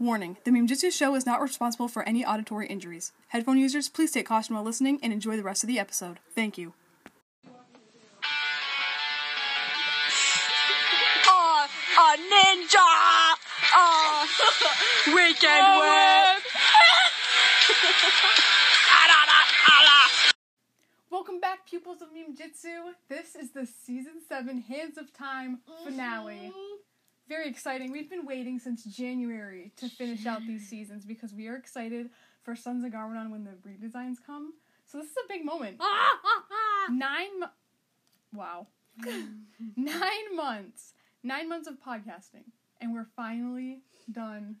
[0.00, 3.12] Warning The Memejitzu Show is not responsible for any auditory injuries.
[3.28, 6.20] Headphone users, please take caution while listening and enjoy the rest of the episode.
[6.34, 6.72] Thank you.
[11.28, 11.66] Uh,
[12.00, 13.34] a ninja!
[13.76, 14.26] Uh,
[15.14, 16.42] weekend whip!
[21.10, 22.94] Welcome back, pupils of Memejitzu.
[23.10, 26.50] This is the season 7 Hands of Time finale.
[27.30, 27.92] Very exciting.
[27.92, 32.10] We've been waiting since January to finish out these seasons because we are excited
[32.42, 34.54] for Sons of Garmadon when the redesigns come.
[34.84, 35.80] So this is a big moment.
[36.90, 37.46] Nine mo-
[38.34, 38.66] Wow.
[39.76, 40.94] Nine months.
[41.22, 42.50] Nine months of podcasting.
[42.80, 44.56] And we're finally done.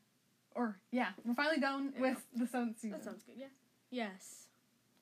[0.54, 2.98] Or, yeah, we're finally done with the seventh season.
[2.98, 3.34] That sounds good.
[3.36, 3.46] Yeah.
[3.90, 4.46] Yes.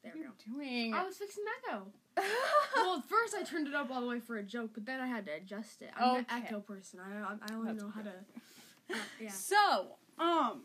[0.02, 0.54] There What we are go.
[0.54, 0.94] doing?
[0.94, 1.86] I was fixing that echo.
[2.76, 5.06] well, first I turned it up all the way for a joke, but then I
[5.06, 5.90] had to adjust it.
[5.98, 6.24] I'm Okay.
[6.28, 7.00] the echo person.
[7.00, 8.10] I I, I only know how to.
[8.10, 9.30] Uh, yeah.
[9.32, 10.62] So, um,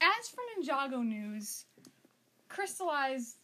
[0.00, 1.64] as for Ninjago news,
[2.48, 3.36] Crystallize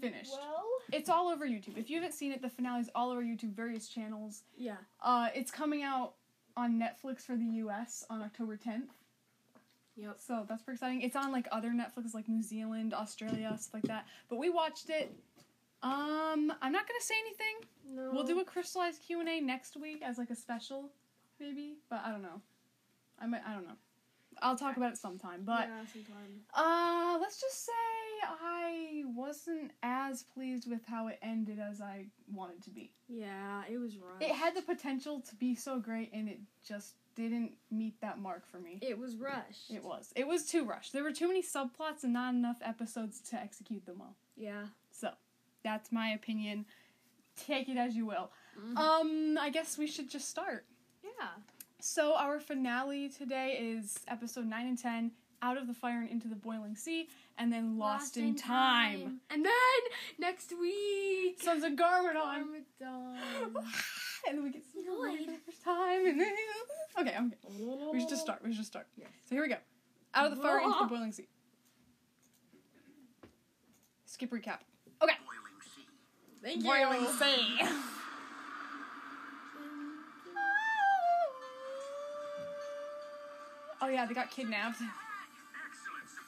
[0.00, 0.32] finished.
[0.32, 0.64] Well.
[0.92, 1.76] it's all over YouTube.
[1.78, 4.42] If you haven't seen it, the finale's all over YouTube, various channels.
[4.56, 4.76] Yeah.
[5.02, 6.14] Uh, it's coming out
[6.56, 8.88] on Netflix for the US on October 10th.
[9.96, 10.16] Yep.
[10.18, 11.02] So that's pretty exciting.
[11.02, 14.06] It's on like other Netflix like New Zealand, Australia, stuff like that.
[14.28, 15.14] But we watched it.
[15.82, 17.94] Um, I'm not gonna say anything.
[17.94, 18.10] No.
[18.12, 20.90] We'll do a crystallized Q and A next week as like a special,
[21.38, 21.74] maybe.
[21.90, 22.40] But I don't know.
[23.20, 23.42] I might.
[23.46, 23.76] I don't know.
[24.44, 25.42] I'll talk about it sometime.
[25.44, 26.40] But yeah, sometime.
[26.54, 27.72] uh, let's just say
[28.22, 32.92] I wasn't as pleased with how it ended as I wanted to be.
[33.08, 34.20] Yeah, it was rough.
[34.20, 38.46] It had the potential to be so great, and it just didn't meet that mark
[38.46, 38.78] for me.
[38.82, 39.70] It was rushed.
[39.70, 40.12] It was.
[40.14, 40.92] It was too rushed.
[40.92, 44.16] There were too many subplots and not enough episodes to execute them well.
[44.36, 44.66] Yeah.
[44.90, 45.10] So,
[45.62, 46.66] that's my opinion.
[47.36, 48.30] Take it as you will.
[48.58, 48.76] Mhm.
[48.76, 50.66] Um, I guess we should just start.
[51.96, 52.02] Yeah.
[52.02, 56.28] So, our finale today is episode 9 and 10 Out of the Fire and Into
[56.28, 59.20] the Boiling Sea, and then Lost, in, time.
[59.30, 59.52] And then
[60.18, 61.40] next week.
[61.40, 62.44] Sons of Garmadon.
[62.82, 63.16] Garmadon.
[64.28, 64.98] and then we get to see Lloyd.
[64.98, 66.06] Lloyd for the first time.
[66.06, 66.32] And then...
[67.00, 67.92] Okay, okay.
[67.92, 68.40] We should just start.
[68.42, 68.86] We should just start.
[68.96, 69.08] Yes.
[69.28, 69.56] So here we go.
[70.14, 71.26] Out of the fire into the boiling sea.
[74.06, 74.58] Skip recap.
[75.02, 75.14] Okay.
[76.42, 76.64] Thank you.
[76.64, 77.60] Boiling sea.
[83.80, 84.80] oh yeah, they got kidnapped.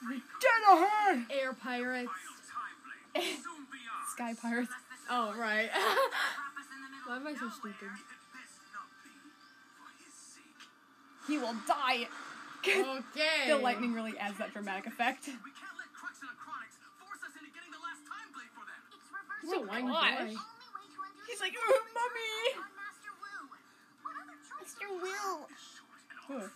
[0.03, 1.25] Get ahead!
[1.29, 2.11] Air pirates.
[4.13, 4.71] Sky pirates.
[5.09, 5.69] Oh right.
[7.07, 7.89] Why am I so stupid?
[11.27, 12.07] He will die.
[12.59, 12.83] Okay.
[13.47, 15.27] the lightning really adds that dramatic effect.
[15.27, 18.81] We can't let and force us into getting the last time blade for them.
[19.43, 20.35] He's a whiny gosh.
[20.35, 20.39] boy.
[21.27, 22.63] He's like, "Ooh, mommy.
[22.75, 23.51] Master Wu.
[24.03, 24.75] What other choice?
[24.75, 24.87] Mr.
[24.99, 25.47] Will.
[26.27, 26.51] Short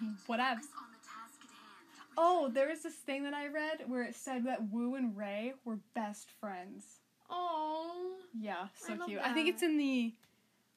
[0.00, 0.38] father's right.
[0.40, 0.54] Whatevs.
[0.56, 2.10] Focus on the task at hand.
[2.18, 5.54] Oh, there was this thing that I read where it said that Wu and Ray
[5.64, 6.84] were best friends.
[7.28, 8.16] Oh.
[8.38, 9.20] Yeah, so I cute.
[9.22, 10.12] I think it's in the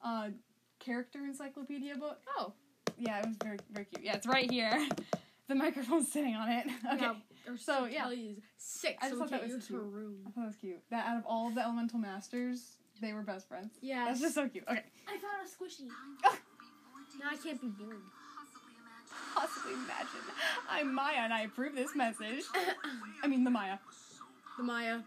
[0.03, 0.29] uh,
[0.79, 2.19] character encyclopedia book.
[2.37, 2.53] Oh.
[2.97, 4.05] Yeah, it was very very cute.
[4.05, 4.87] Yeah, it's right here.
[5.49, 6.67] The microphone's sitting on it.
[6.93, 7.11] Okay.
[7.47, 8.09] Or So, yeah.
[8.09, 8.31] yeah.
[8.57, 8.95] Six.
[9.03, 9.77] I just thought that was cute.
[9.81, 10.19] room.
[10.25, 10.79] I thought that was cute.
[10.89, 13.73] That out of all the elemental masters, they were best friends.
[13.81, 14.05] Yeah.
[14.05, 14.63] That's just so cute.
[14.71, 14.83] Okay.
[15.05, 15.89] I found a squishy.
[17.19, 17.97] Now I can't be born.
[19.33, 20.23] Possibly imagine.
[20.69, 22.43] I'm Maya and I approve this message.
[23.23, 23.77] I mean the Maya.
[24.57, 24.99] the Maya.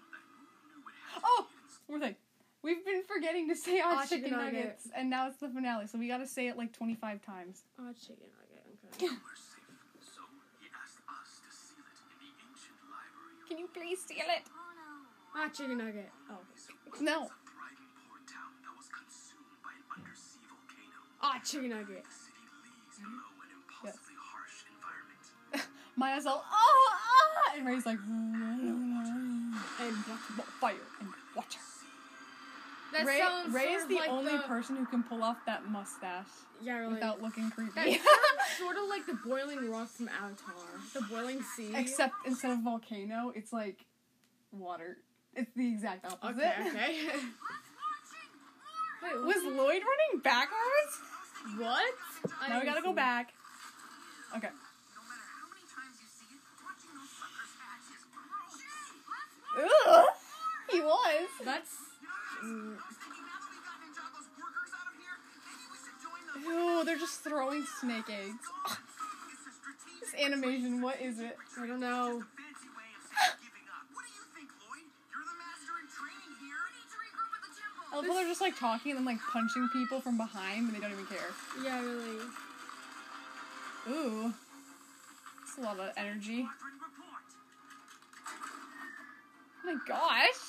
[1.24, 1.46] Oh,
[1.86, 2.16] one more thing.
[2.62, 4.54] We've been forgetting to say Ah, odd chicken, chicken nugget.
[4.54, 7.62] nuggets, and now it's the finale, so we gotta say it like 25 times.
[7.78, 8.66] Oh, chicken nugget.
[8.96, 9.06] Okay.
[9.06, 9.62] We're safe.
[10.02, 10.22] So
[10.58, 13.38] he asked us to seal it in the ancient library.
[13.48, 14.42] Can you please seal it?
[14.50, 15.06] Oh no.
[15.38, 16.10] Ah, chicken nugget.
[16.30, 16.42] Oh.
[17.00, 17.30] No.
[17.30, 18.74] A thriving port town that
[25.96, 29.94] Maya's all, ah, ah, and Ray's like, and
[30.60, 31.58] fire and water.
[32.92, 35.66] that Ray, sounds Ray is the like only the, person who can pull off that
[35.68, 36.26] mustache
[36.62, 36.94] Yeah, really.
[36.94, 37.92] without looking That creepy.
[37.98, 40.54] sounds sort of like the boiling rock from Avatar.
[40.94, 41.72] The boiling sea.
[41.74, 43.84] Except instead of volcano, it's like
[44.52, 44.98] water.
[45.34, 46.38] It's the exact opposite.
[46.38, 47.08] Okay, okay.
[49.02, 51.00] Wait, Was Lloyd running backwards?
[51.58, 51.84] what?
[52.42, 53.32] I Now we gotta go back.
[54.36, 54.48] Okay.
[59.56, 59.62] We
[65.80, 68.44] should join the Ew, they're just throwing snake eggs.
[70.02, 71.36] It's This animation, what is it?
[71.58, 72.22] I don't know.
[72.36, 73.88] fancy way of saying giving up.
[73.92, 74.84] What do you think, Lloyd?
[75.08, 76.60] You're the master in training here.
[76.60, 77.88] We need to regroup at the temple.
[77.92, 80.76] I love how they're just like talking and then like punching people from behind and
[80.76, 81.32] they don't even care.
[81.64, 82.28] Yeah, really.
[83.88, 84.34] Ooh.
[85.40, 86.46] That's a lot of energy.
[89.66, 90.00] Squadron report.
[90.00, 90.40] Oh my gosh.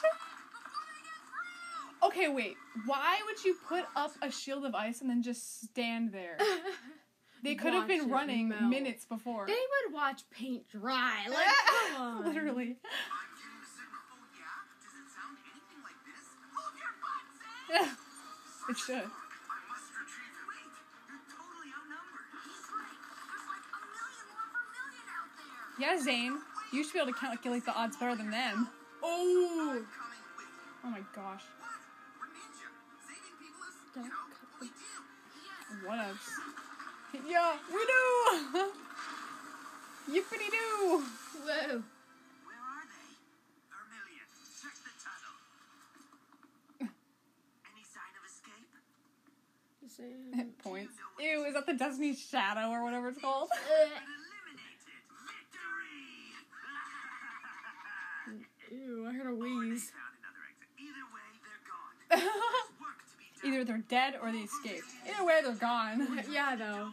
[2.11, 2.55] Okay, wait.
[2.85, 6.37] Why would you put up a shield of ice and then just stand there?
[7.43, 8.63] They could have been running melt.
[8.63, 9.45] minutes before.
[9.45, 11.21] They would watch paint dry.
[11.29, 11.37] Like,
[11.93, 12.25] come on.
[12.25, 12.81] Literally.
[12.81, 14.25] I'm getting the signal.
[14.33, 14.65] Yeah?
[14.81, 16.25] Does it sound anything like this?
[16.57, 17.37] Hold your butts,
[18.73, 19.05] it should.
[19.05, 20.45] I must retrieve it.
[20.49, 20.73] Wait,
[21.07, 22.25] you're totally outnumbered.
[22.41, 22.99] He's right.
[23.05, 25.77] There's like a million more vermilion out there.
[25.77, 26.41] Yeah, Zane.
[26.73, 28.67] You should be able to calculate the odds better than them.
[29.07, 29.71] Oh.
[29.71, 30.83] I'm coming with you.
[30.83, 31.47] Oh my gosh.
[31.63, 31.79] What?
[32.19, 32.67] We're ninja.
[33.07, 35.87] Saving people is, you Don't cut what we do.
[35.87, 36.27] What else?
[37.27, 38.03] Yeah, we do!
[40.19, 41.03] Yippity doo!
[41.39, 41.83] Whoa.
[42.43, 43.09] Where are they?
[43.71, 44.27] Vermillion,
[44.59, 45.35] check the tunnel.
[47.71, 48.71] Any sign of escape?
[50.63, 50.93] Points.
[51.19, 53.49] Ew, is that the Destiny's Shadow or whatever it's called?
[53.59, 53.87] Uh,
[58.77, 59.89] Ew, I heard a wheeze.
[59.89, 60.69] found another exit.
[60.77, 61.95] Either way, they're gone.
[62.13, 63.45] There's work to be done.
[63.53, 64.85] Either they're dead or they escaped.
[65.09, 66.23] Either way, they're gone.
[66.31, 66.89] Yeah, though.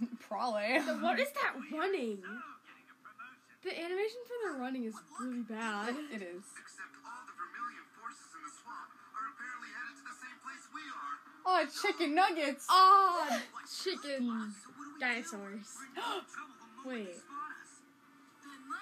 [0.28, 0.78] Probably.
[0.80, 2.16] The- What is that running?
[2.24, 3.60] Getting a promotion.
[3.62, 5.94] The animation for the running is really bad.
[6.12, 6.44] It is.
[6.56, 10.64] Except all the Vermillion forces in the swamp are apparently headed to the same place
[10.72, 11.14] we are.
[11.46, 12.64] Oh, chicken nuggets!
[12.70, 14.24] Oh, chicken
[14.56, 15.00] So what do we do?
[15.00, 15.68] dinosaurs.
[15.76, 17.16] We're in trouble the moment Wait.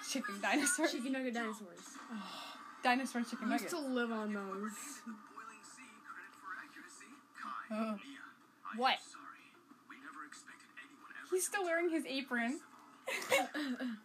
[0.09, 0.91] Chicken dinosaurs.
[0.91, 1.97] Chicken nugget dinosaurs.
[2.83, 3.73] Dinosaur chicken I used nuggets.
[3.73, 4.75] to live on those.
[5.07, 7.15] The boiling sea, credit for accuracy.
[7.39, 7.95] Kai, Oh.
[8.75, 8.99] What?
[8.99, 9.47] sorry.
[9.87, 12.59] We never expected anyone ever He's still wearing his apron.
[13.07, 13.95] But only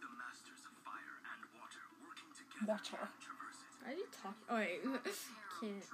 [0.00, 2.96] the masters of fire and water working together Water.
[2.96, 3.70] can traverse it.
[3.84, 4.48] Why are you talking?
[4.48, 4.80] Oh wait,
[5.60, 5.84] can't.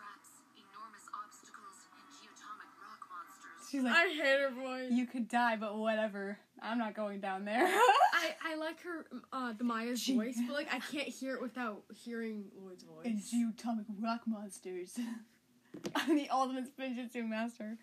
[3.74, 4.90] She's like, I hate her voice.
[4.92, 6.38] you could die, but whatever.
[6.62, 7.66] I'm not going down there.
[7.66, 11.42] I, I like her, uh, the Maya's She- voice, but like I can't hear it
[11.42, 13.04] without hearing Lloyd's voice.
[13.04, 14.96] and Atomic rock monsters.
[15.96, 17.76] I'm the ultimate Spinjitzu master.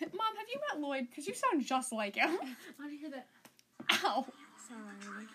[0.00, 1.06] Mom, have you met Lloyd?
[1.10, 2.30] Because you sound just like him.
[2.30, 2.36] I
[2.78, 3.26] want to hear that.
[4.04, 4.26] Ow.
[4.68, 5.26] Sorry.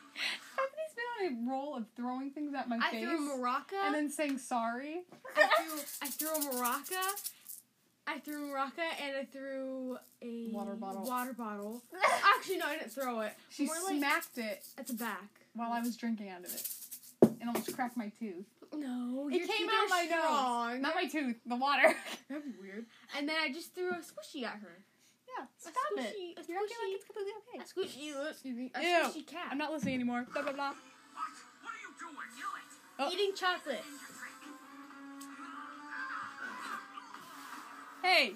[0.55, 3.85] Somebody's been on a roll of throwing things at my I face threw a maraca.
[3.85, 5.03] and then saying sorry.
[5.37, 7.31] I threw I threw a maraca.
[8.07, 11.03] I threw a maraca and I threw a Water bottle.
[11.05, 11.81] Water bottle.
[12.35, 13.33] Actually, no, I didn't throw it.
[13.49, 15.29] She More like smacked it at the back.
[15.53, 16.67] while I was drinking out of it
[17.39, 18.45] and almost cracked my tooth.
[18.75, 20.69] No, It your came teeth out are my strong.
[20.73, 21.35] nose, not my tooth.
[21.45, 21.93] The water.
[22.29, 22.85] That'd be weird.
[23.17, 24.79] And then I just threw a squishy at her.
[25.37, 26.39] yeah, stop squishy- it.
[26.39, 27.59] a You're acting squishy- like it's completely okay.
[27.59, 27.69] A okay.
[28.17, 28.87] squishy, excuse me, a Ew.
[29.11, 29.47] squishy cat.
[29.51, 30.25] I'm not listening anymore.
[30.33, 30.69] Blah blah blah.
[30.69, 30.75] What?
[31.61, 32.31] What are you doing?
[32.35, 32.67] Do it.
[32.99, 33.11] Oh.
[33.13, 33.83] eating chocolate.
[38.01, 38.35] Blade.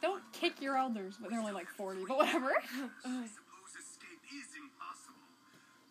[0.00, 2.50] don't kick your elders, but they're only like 40, but whatever.
[2.50, 5.30] I suppose escape is impossible.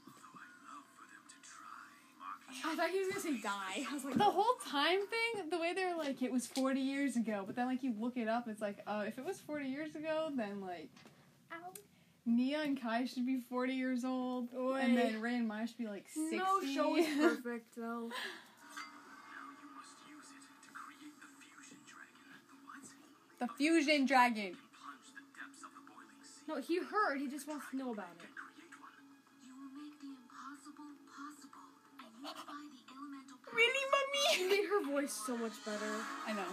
[0.05, 1.87] Although I love for them to try.
[2.19, 3.87] Mark I thought he was gonna say die.
[3.89, 7.15] I was like, The whole time thing, the way they're like, it was 40 years
[7.15, 9.67] ago, but then like you look it up, it's like, uh, if it was 40
[9.67, 10.89] years ago, then like,
[11.53, 11.55] ow.
[12.29, 15.87] Nya and Kai should be 40 years old, and then Ray and Maya should be
[15.87, 16.37] like 60.
[16.37, 18.11] No show is perfect though.
[23.41, 24.53] The fusion dragon.
[24.53, 27.17] Can plunge the depths of the boiling sea No, he heard.
[27.17, 28.29] He just wants to know about it.
[28.29, 28.93] and create one.
[29.41, 31.65] You will make the impossible possible
[31.97, 33.57] and unify the elemental powers.
[33.57, 33.83] Really,
[34.37, 34.53] She mommy?
[34.61, 35.93] made her voice so much better.
[36.29, 36.51] I know.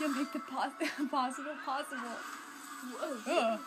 [0.00, 0.72] You'll make the pos-
[1.12, 2.16] possible possible.
[2.96, 3.20] Whoa.
[3.28, 3.60] Ugh.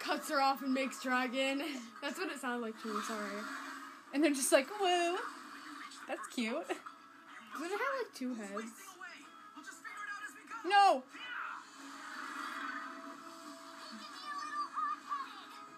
[0.00, 1.62] Cuts her off and makes dragon.
[2.00, 3.00] That's what it sounded like to me.
[3.06, 3.44] Sorry.
[4.14, 5.16] And they're just like, whoa.
[6.08, 6.64] That's cute.
[7.60, 8.50] Does it have like two heads?
[8.56, 9.18] Wasting away.
[9.54, 10.56] We'll just figure it out as we go.
[10.68, 11.02] No.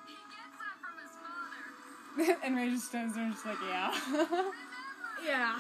[0.07, 2.39] He gets that from his father.
[2.45, 3.91] and Ray just stands there, and just like, yeah.
[5.27, 5.55] Yeah.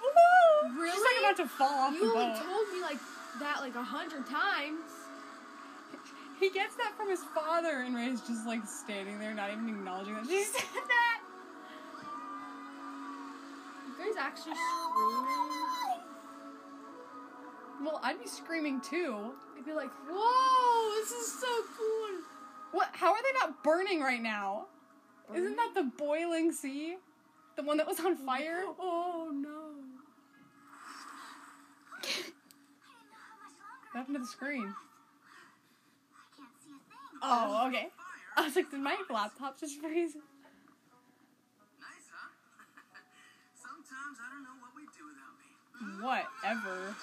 [0.00, 0.86] Woo!
[0.90, 2.44] She's like about to fall off You the only boat.
[2.44, 2.98] told me like
[3.40, 4.80] that like a hundred times.
[6.40, 10.14] He gets that from his father, and Ray's just like standing there, not even acknowledging
[10.14, 11.20] that she said that.
[13.98, 15.48] You guys actually screaming?
[17.84, 19.32] Well, I'd be screaming too.
[19.56, 22.20] I'd be like, whoa, this is so cool.
[22.72, 22.90] What?
[22.92, 24.66] How are they not burning right now?
[25.34, 26.96] Isn't that the boiling sea?
[27.56, 28.64] The one that was on fire?
[28.78, 29.74] Oh no.
[31.94, 32.34] I didn't
[33.10, 34.74] know how much longer What happened to the screen?
[36.14, 37.18] I can't see a thing.
[37.22, 37.88] Oh, okay.
[38.36, 40.16] I was like, did my laptop just freeze?
[46.00, 46.94] Whatever.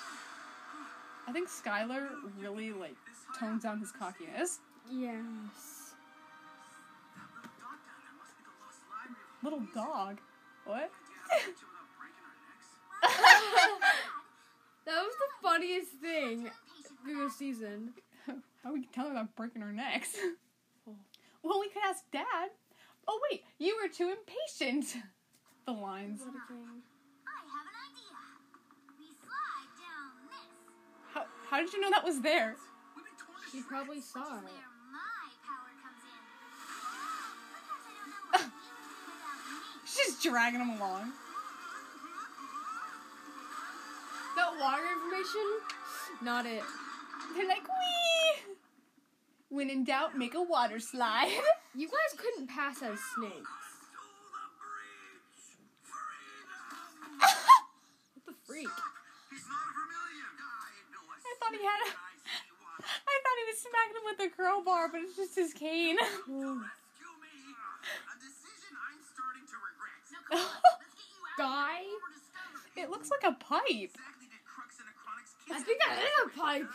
[1.28, 2.96] I think Skylor really like
[3.40, 4.60] tones down his cockiness.
[4.92, 5.94] Yes.
[7.16, 9.34] Little dog down there must be the lost library.
[9.44, 10.20] Little dog.
[10.66, 10.92] What?
[10.92, 13.82] Yeah, I'll get you without breaking our necks.
[14.86, 16.52] That was the funniest thing
[17.04, 17.94] through the season.
[18.64, 20.16] How we can tell her about breaking our necks?
[21.44, 22.50] Well, we could ask Dad.
[23.08, 24.96] Oh wait, you were too impatient.
[25.68, 26.22] The lines.
[31.56, 32.58] How, how did you know that was there?
[32.98, 34.44] We've been torn to She probably saw it.
[34.44, 36.20] my power comes in.
[37.56, 39.88] Sometimes I don't know what you do without me.
[39.88, 41.14] She's dragging him along.
[44.36, 45.48] That water information?
[46.22, 46.64] Not it.
[47.38, 48.56] They're like, wee.
[49.48, 51.32] When in doubt, make a water slide.
[51.78, 53.36] You guys couldn't pass as snakes.
[53.36, 53.44] To
[54.32, 55.44] the breach!
[55.84, 57.20] Freedom!
[58.14, 58.95] What the freak?
[61.46, 61.90] Thought he had a.
[61.94, 62.10] I.
[63.06, 65.94] I thought he was smacking him with a crowbar, but it's just his cane.
[66.02, 66.58] Rescue
[67.22, 67.38] me.
[67.86, 69.94] A decision I'm starting to regret.
[70.10, 71.86] Let's get you out Guy?
[72.82, 73.94] It looks like a pipe.
[73.94, 76.66] Exactly did Krux and Acronix I think that is a pipe.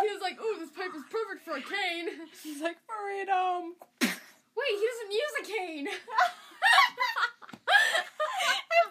[0.00, 2.28] He was like, ooh, this pipe is perfect for a cane.
[2.42, 3.76] He's like, freedom.
[4.00, 5.88] Wait, he doesn't use a cane.
[5.88, 6.00] I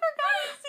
[0.01, 0.62] forgot he's disabled.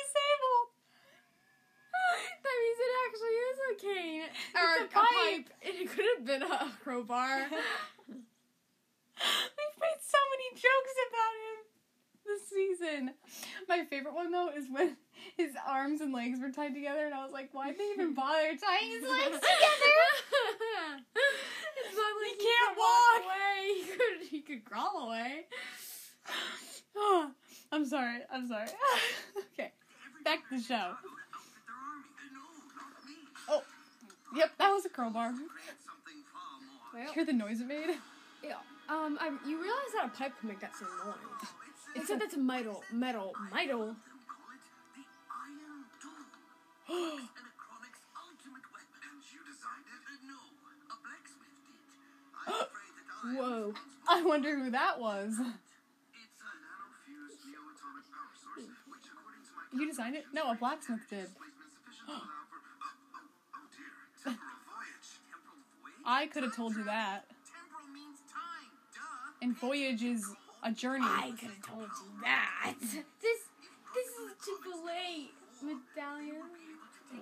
[2.61, 4.29] Means it actually is a cane.
[4.55, 5.05] Or a a, pipe.
[5.15, 5.49] pipe.
[5.63, 7.47] It could have been a crowbar.
[9.17, 11.59] We've made so many jokes about him
[12.27, 13.15] this season.
[13.69, 14.97] My favorite one though is when
[15.37, 18.57] his arms and legs were tied together, and I was like, why'd they even bother
[18.57, 19.97] tying his legs together?
[21.87, 23.23] it's not like He he, can't walk walk.
[23.25, 23.75] away.
[23.75, 25.47] He could, he could crawl away.
[26.97, 27.31] Oh,
[27.73, 28.19] I'm sorry.
[28.33, 28.69] I'm sorry.
[29.59, 29.73] okay,
[30.25, 30.93] back to the show.
[34.37, 35.31] Yep, that was a crowbar.
[35.31, 35.47] Create
[35.85, 36.19] something.
[36.93, 37.91] Well, Hear the noise it made?
[38.43, 38.55] yeah.
[38.89, 41.17] Um, I, you realize that a pipe can make that same noise.
[41.97, 43.79] It's It said that's a metal, metal, metal.
[43.81, 43.95] We
[44.29, 44.63] call it
[44.95, 46.27] the Iron Doom.
[46.91, 49.01] An Acronix ultimate weapon.
[49.09, 50.03] And you designed it?
[50.05, 50.39] Uh, no,
[50.91, 51.81] a blacksmith did.
[52.45, 53.75] I'm afraid that I Whoa.
[54.07, 55.33] I wonder who that was.
[55.41, 60.27] It's a nanofused neoatomic power source, which according to my You designed it?
[60.35, 61.25] No, a blacksmith did.
[61.33, 63.25] displacement sufficient to allow for oh, oh,
[63.57, 64.13] oh dear, temporal voyage.
[64.13, 64.14] Temporal voyage?
[66.07, 67.25] I could have told you that.
[67.47, 68.71] Temporal means time.
[68.93, 69.01] Duh.
[69.43, 70.27] And voyage is
[70.63, 71.07] a journey.
[71.07, 72.75] I could have told you that.
[72.81, 75.31] This, this is Chick Fil A
[75.65, 76.43] medallion.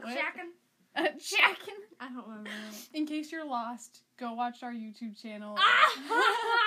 [0.05, 0.51] Uh, Jackin.
[2.01, 2.51] I don't remember.
[2.93, 5.57] In case you're lost, go watch our YouTube channel.
[5.59, 5.93] Ah!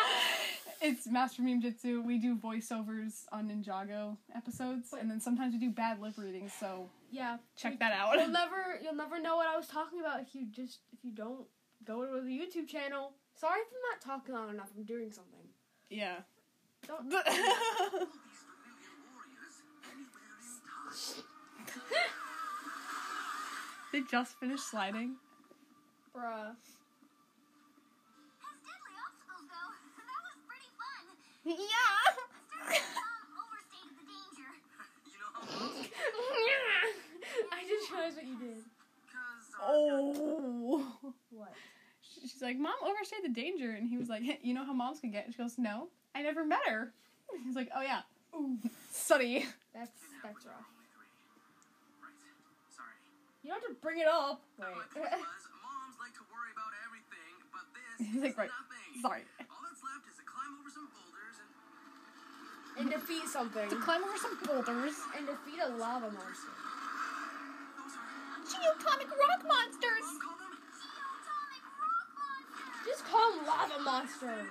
[0.82, 2.02] it's Master Meme Jitsu.
[2.02, 6.54] We do voiceovers on Ninjago episodes, and then sometimes we do bad lip readings.
[6.60, 7.38] So yeah.
[7.56, 8.16] check that out.
[8.20, 11.12] You'll never, you'll never know what I was talking about if you just, if you
[11.12, 11.46] don't
[11.86, 13.14] go to the YouTube channel.
[13.36, 14.70] Sorry if I'm not talking long enough.
[14.76, 15.48] I'm doing something.
[15.90, 16.18] yeah.
[16.88, 17.10] Don't.
[17.10, 17.42] These vermilion
[19.10, 19.58] warriors
[19.90, 21.24] anywhere in time.
[23.92, 25.16] they just finished sliding.
[26.16, 26.52] Bruh.
[26.52, 26.56] As
[28.62, 29.62] deadly obstacles go,
[29.98, 31.04] that was pretty fun.
[31.46, 32.86] Yeah.
[37.86, 38.18] Still, Mom overstated the danger.
[38.18, 38.18] You know how long?
[38.18, 38.64] I just realized what you did.
[39.62, 40.86] Oh.
[41.32, 41.54] What?
[42.02, 45.12] She's like, Mom overstayed the danger, and he was like, you know how moms can
[45.12, 45.26] get?
[45.26, 46.94] And she goes, No, I never met her.
[47.44, 48.02] He's like, Oh yeah,
[48.36, 48.58] ooh,
[48.92, 49.46] sunny.
[49.74, 49.92] That's
[50.24, 50.56] that's rough.
[52.00, 52.16] Right.
[52.72, 52.96] Sorry.
[53.44, 54.42] You don't have to bring it up.
[54.58, 54.66] Wait.
[54.66, 58.50] moms like to worry about everything, but this He's like, right.
[58.50, 59.02] nothing.
[59.02, 59.22] Sorry.
[59.52, 61.52] All that's left is to climb over some boulders and
[62.80, 63.70] and defeat something.
[63.70, 64.96] To climb over some boulders.
[65.18, 66.52] And defeat a lava monster.
[68.46, 70.06] Those Geotonic rock monsters.
[70.06, 72.86] Mom call them Geotonic rock monster.
[72.86, 74.48] Just call them lava monsters.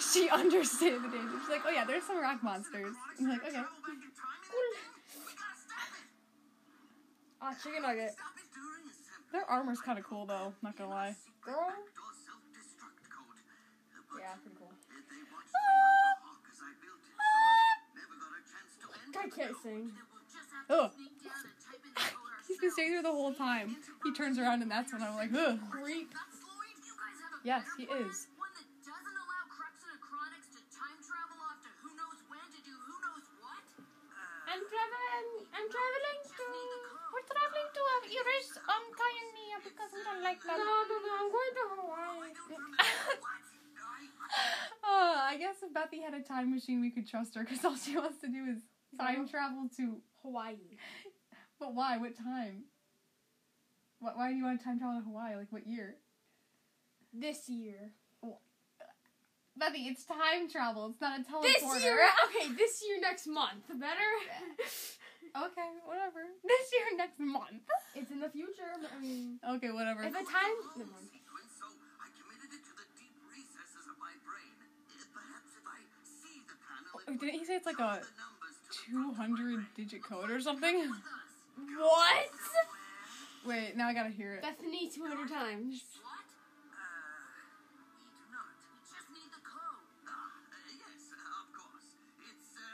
[0.00, 1.34] She understood the danger.
[1.42, 2.94] She's like, Oh yeah, there's some rock monsters.
[3.18, 3.50] You're like, Okay.
[3.50, 6.06] Travel back in time and we gotta stop it.
[7.42, 8.12] Ah, chicken nugget.
[8.14, 9.30] Stop it during assembly.
[9.34, 10.54] Their armor's kind of cool though.
[10.62, 11.14] Not gonna lie.
[11.42, 11.66] Girl.
[11.66, 13.38] Backdoor self-destruct code.
[14.10, 14.70] But Yeah, pretty cool.
[14.70, 17.18] if they watched me like the hawk as I built it,
[20.70, 20.90] so
[22.50, 23.78] He's been staying there the whole time.
[24.02, 25.54] He turns around and that's when I'm like, Ugh.
[25.70, 26.10] Creep.
[26.10, 26.74] That's Lloyd.
[26.82, 28.26] You guys have a Yes, he is.
[28.34, 32.42] One that doesn't allow Krux and Acronix to time travel off to who knows when
[32.42, 33.62] to do who knows what?
[34.50, 35.26] I'm traveling.
[35.54, 36.46] I'm traveling to.
[37.14, 37.82] We're traveling to
[38.18, 40.58] erase um Kai and Mia because we don't like that.
[40.58, 41.10] No, no, no.
[41.22, 42.34] I'm going to Hawaii.
[44.82, 47.78] I I guess if Bethy had a time machine, we could trust her because all
[47.78, 48.58] she wants to do is
[48.98, 50.02] time travel to.
[50.22, 50.58] Hawaii.
[51.60, 51.98] But why?
[51.98, 52.64] What time?
[54.00, 55.36] What, why do you want to time travel to Hawaii?
[55.36, 55.96] Like what year?
[57.12, 57.92] This year.
[59.60, 60.88] Bethy, it's time travel.
[60.88, 61.42] It's not a teleporter.
[61.52, 62.00] This year.
[62.32, 63.68] Okay, this year next month.
[63.68, 64.10] Better.
[65.30, 66.26] Okay, whatever.
[66.42, 67.62] This year, next month.
[67.94, 68.66] it's in the future.
[68.82, 70.02] I mean, Okay, whatever.
[70.02, 70.56] if a time.
[70.74, 71.06] Never mind.
[71.06, 71.70] sequence, so
[72.02, 74.50] I committed it to the deep recesses of my brain.
[74.90, 78.02] Eh, perhaps if I see the panel, it Oh, Didn't he say it's like a
[78.02, 80.82] the numbers to the 200 digit code or something?
[81.80, 82.30] What?
[83.46, 84.42] Wait, now I gotta hear it.
[84.42, 85.82] Bethany 200 times.
[86.04, 86.24] What?
[86.72, 86.76] Uh,
[87.96, 88.52] we do not.
[88.68, 89.80] We just need the code.
[90.04, 91.88] Ah, uh, yes, uh, of course.
[92.20, 92.68] It's, I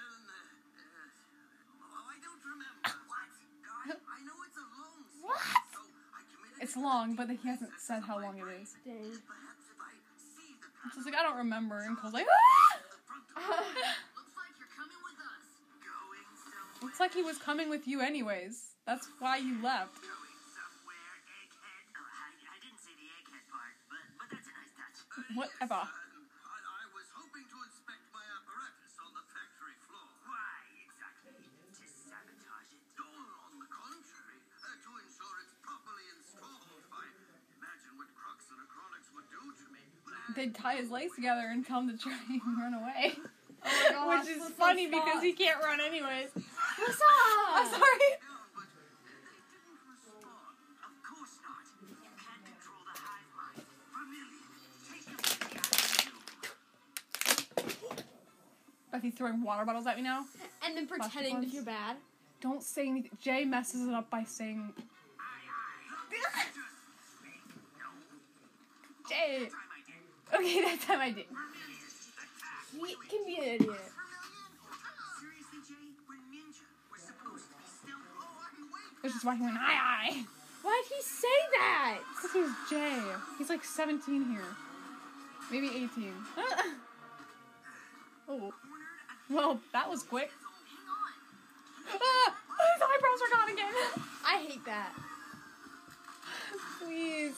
[2.19, 2.83] don't remember.
[3.11, 3.31] what?
[3.31, 5.39] I, I know it's long What?
[5.39, 8.19] sequence, so I committed It's it to the long, deep but he hasn't said how
[8.19, 8.63] long it brain.
[8.67, 8.75] is.
[8.83, 9.15] Dang.
[9.23, 11.79] Perhaps if I see the It's panel, like, I don't remember.
[11.87, 12.75] And Cole's like, ah!
[13.07, 13.23] front
[14.19, 15.47] Looks like you're coming with us.
[15.79, 16.83] going somewhere.
[16.83, 18.75] Looks like he was coming with you anyways.
[18.87, 19.99] That's why you left.
[19.99, 21.85] Going somewhere, egghead.
[21.99, 24.99] Oh, I, I didn't say the egghead part, but but that's a nice touch.
[25.35, 25.83] Whatever.
[25.83, 30.07] Yes, uh, I, I was hoping to inspect my apparatus on the factory floor.
[30.31, 31.35] Why exactly?
[31.35, 32.83] To sabotage it?
[33.03, 36.87] Oh, on the contrary, uh, to ensure it's properly installed.
[36.95, 37.11] I
[37.59, 39.83] imagine what Krux and Acronix would do to me.
[40.39, 43.19] They'd tie his legs together and tell him to try and run away.
[43.19, 43.27] Oh
[43.67, 43.91] my
[44.23, 46.31] gosh, Which is funny because he can't run anyways.
[46.39, 47.51] What's up?
[47.51, 48.11] I'm sorry.
[58.97, 60.25] Bethy's throwing water bottles at me now.
[60.65, 61.53] And then pretending to ones.
[61.53, 61.97] feel bad.
[62.41, 63.11] Don't say anything.
[63.21, 64.73] Jay messes it up by saying.
[69.09, 69.51] Jay.
[69.51, 69.97] Time I did.
[70.41, 71.27] Okay, that time I did.
[71.29, 71.53] Vermillion.
[72.73, 73.93] He can be an idiot.
[75.21, 75.75] Seriously, Jay?
[76.09, 76.65] We're ninja.
[76.91, 78.01] We're supposed to be stealth.
[78.19, 79.03] Oh, I'm waiting.
[79.03, 80.25] Which is why he went, aye, aye.
[80.63, 81.99] Why'd he say that?
[82.15, 82.99] Because he's Jay.
[83.37, 84.57] He's like 17 here.
[85.51, 85.89] Maybe 18.
[88.31, 88.55] oh.
[89.29, 90.31] Well, that was quick.
[91.89, 92.35] Ah!
[92.75, 93.75] His eyebrows are gone again.
[94.25, 94.93] I hate that.
[96.81, 97.35] Please,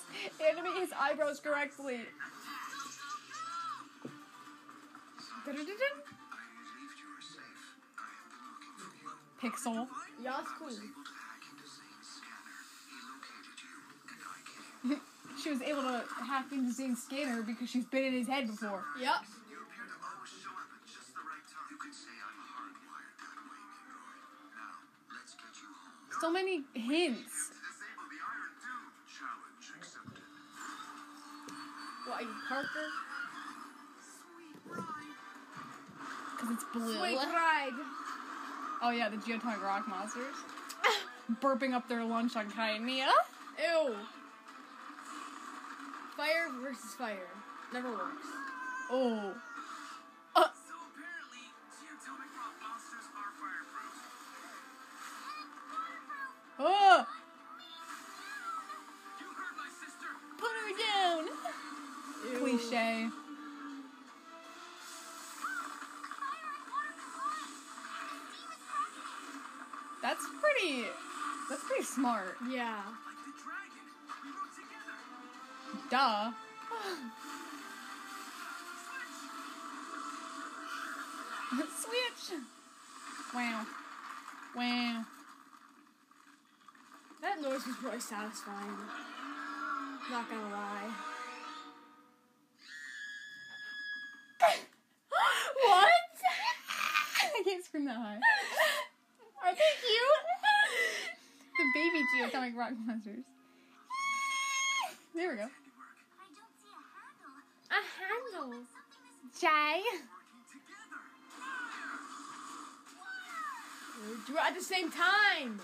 [0.47, 2.01] animate his eyebrows correctly.
[9.43, 9.87] Pixel.
[10.23, 10.69] Y'all's cool.
[10.69, 12.59] Able to hack into Zane's scanner.
[12.89, 13.75] He located you,
[14.11, 14.39] and I
[14.89, 15.01] came.
[15.43, 18.85] She was able to hack into Zane's scanner because she's been in his head before.
[19.01, 19.25] Yep.
[26.21, 27.51] So many hints.
[27.51, 28.91] Disable the Iron Doom.
[29.07, 30.25] Challenge accepted.
[32.07, 32.89] What, are you Parker?
[36.37, 37.01] Because it's blue.
[37.03, 37.73] Wait, ride.
[38.83, 40.35] Oh yeah, the geotonic rock monsters.
[41.41, 43.11] Burping up their lunch on Kai and Mia.
[43.59, 43.95] Ew.
[46.17, 47.29] Fire versus fire.
[47.73, 48.27] Never works.
[48.91, 49.35] Oh.
[56.61, 57.07] Oh!
[59.21, 60.11] You heard my sister.
[60.39, 61.29] Put her down!
[62.33, 62.39] Ew.
[62.41, 63.09] Cliche.
[70.03, 70.85] That's pretty.
[71.49, 72.37] That's pretty smart.
[72.51, 72.83] Yeah.
[73.07, 73.87] Like the dragon.
[74.25, 74.99] We work together.
[75.91, 76.33] Duh.
[81.79, 82.39] Switch!
[83.35, 83.67] Wow.
[84.57, 85.05] Wow.
[87.21, 88.77] That noise was really satisfying.
[90.11, 90.91] Not gonna lie.
[95.67, 95.91] what?
[97.39, 98.21] I can't scream that high.
[99.45, 100.29] Are they cute?
[101.59, 103.25] the baby geotonic rock monsters.
[105.15, 105.43] There we go.
[105.43, 105.49] I
[106.37, 106.71] don't see
[107.71, 108.63] a handle.
[109.41, 109.83] Jay.
[109.83, 111.03] Working together.
[112.95, 114.17] Fire!
[114.29, 115.61] Do it at the same time.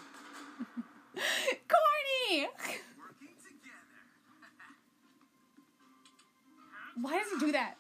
[1.68, 2.48] Corny!
[7.00, 7.74] Why does he do that?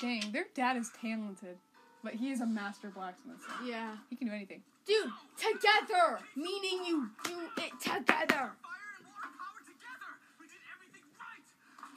[0.00, 1.56] Dang, their dad is talented,
[2.04, 3.38] but he is a master blacksmith.
[3.42, 3.96] So Yeah.
[4.08, 4.62] he can do anything.
[4.86, 6.20] Dude, together!
[6.36, 8.04] Meaning you do it together.
[8.06, 8.52] Fire
[8.96, 10.10] and water power together.
[10.40, 11.42] We did everything right.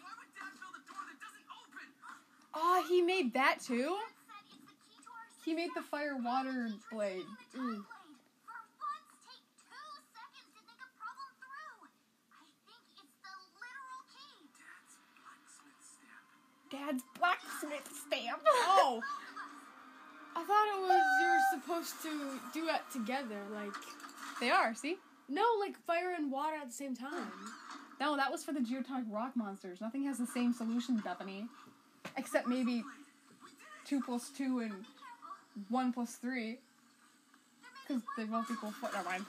[0.01, 1.87] Why would Dad build a door that doesn't open?
[2.55, 3.95] Oh, he made that too?
[3.95, 7.25] Dad said it's the key to our He made the fire water blade.
[7.53, 7.83] the
[16.71, 17.89] Dad's blacksmith stamp.
[17.89, 18.41] dad's blacksmith stamp.
[18.47, 19.01] Oh.
[20.35, 23.73] I thought it was you were supposed to do it together, like
[24.39, 24.97] They are, see?
[25.27, 27.31] no, like fire and water at the same time.
[27.99, 29.81] No, that was for the geotonic rock monsters.
[29.81, 31.47] Nothing has the same solution, Bethany.
[32.17, 32.83] Except maybe
[33.85, 34.85] 2 plus 2 and
[35.69, 36.57] 1 plus 3.
[37.87, 38.89] Because they both equal 4.
[38.93, 39.25] Never mind.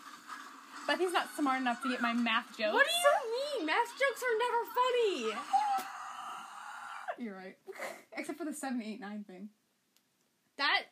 [0.87, 2.73] Bethany's not smart enough to get my math jokes.
[2.73, 3.67] What do you mean?
[3.67, 5.37] Math jokes are never funny.
[7.23, 7.57] You're right.
[8.17, 9.49] Except for the 7, 8, 9 thing.
[10.59, 10.83] That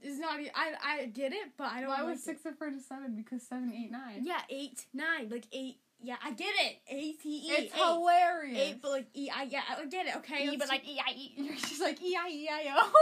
[0.00, 0.38] is not.
[0.54, 1.88] I I get it, but I don't.
[1.90, 2.48] Why like was 6 it.
[2.48, 3.16] referred to 7?
[3.16, 4.00] Because 7, 8, 9.
[4.24, 5.78] Yeah, eight, nine, like eight.
[6.00, 6.76] Yeah, I get it.
[6.88, 7.42] A T E.
[7.50, 7.82] It's eight.
[7.82, 8.58] hilarious.
[8.58, 9.42] Eight, but like E I.
[9.44, 10.16] Yeah, I get it.
[10.18, 11.50] Okay, E, but like E I E.
[11.66, 12.92] She's like E I E I O.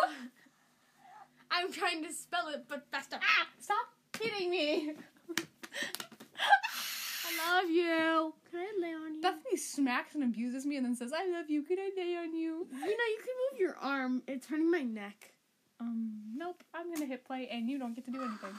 [1.51, 3.18] I'm trying to spell it, but faster.
[3.20, 3.46] Ah!
[3.61, 3.87] Stop
[4.18, 4.92] hitting me.
[7.26, 8.34] I love you.
[8.50, 9.20] Can I lay on you?
[9.20, 11.62] Bethany smacks and abuses me and then says, "I love you.
[11.62, 14.22] Could I lay on you?" you know, you can move your arm.
[14.26, 15.32] It's hurting my neck.
[15.80, 16.62] Um, nope.
[16.72, 18.54] I'm gonna hit play and you don't get to do anything.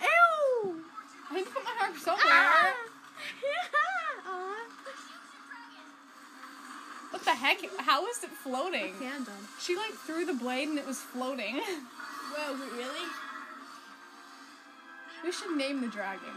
[0.00, 0.84] Ew!
[1.30, 2.24] I need to put my arm somewhere.
[2.26, 2.74] Ah!
[7.10, 7.58] What the heck?
[7.78, 8.94] How is it floating?
[8.96, 9.34] Okay, I'm done.
[9.60, 11.56] She like threw the blade and it was floating.
[12.34, 13.06] Whoa, wait, really?
[15.24, 16.34] we should name the dragon.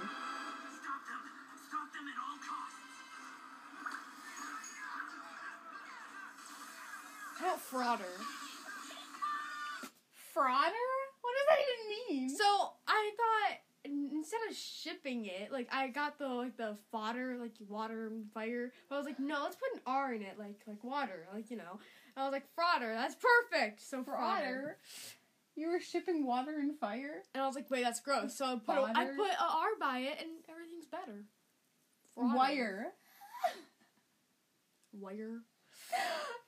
[7.56, 8.22] About Frauder?
[10.36, 10.90] Frauder?
[11.22, 12.30] What does that even mean?
[12.30, 17.54] So I thought instead of shipping it, like I got the like the fodder, like
[17.68, 18.72] water and fire.
[18.90, 21.50] But I was like, no, let's put an R in it, like like water, like
[21.50, 21.80] you know.
[22.16, 23.82] And I was like, Frauder, that's perfect.
[23.82, 24.74] So Frauder.
[25.58, 27.24] You were shipping water and fire.
[27.34, 28.38] And I was like, wait, that's gross.
[28.38, 31.24] So I put a, I put a R by it, and everything's better.
[32.18, 32.36] Frauder.
[32.36, 32.88] Wire.
[34.92, 35.40] Wire.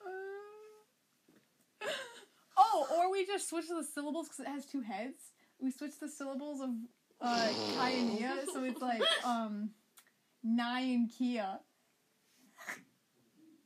[2.91, 5.31] or we just switch the syllables because it has two heads.
[5.59, 6.69] We switch the syllables of
[7.21, 9.71] uh, Kai and Nya, so it's like um,
[10.43, 11.59] Nai and Kia.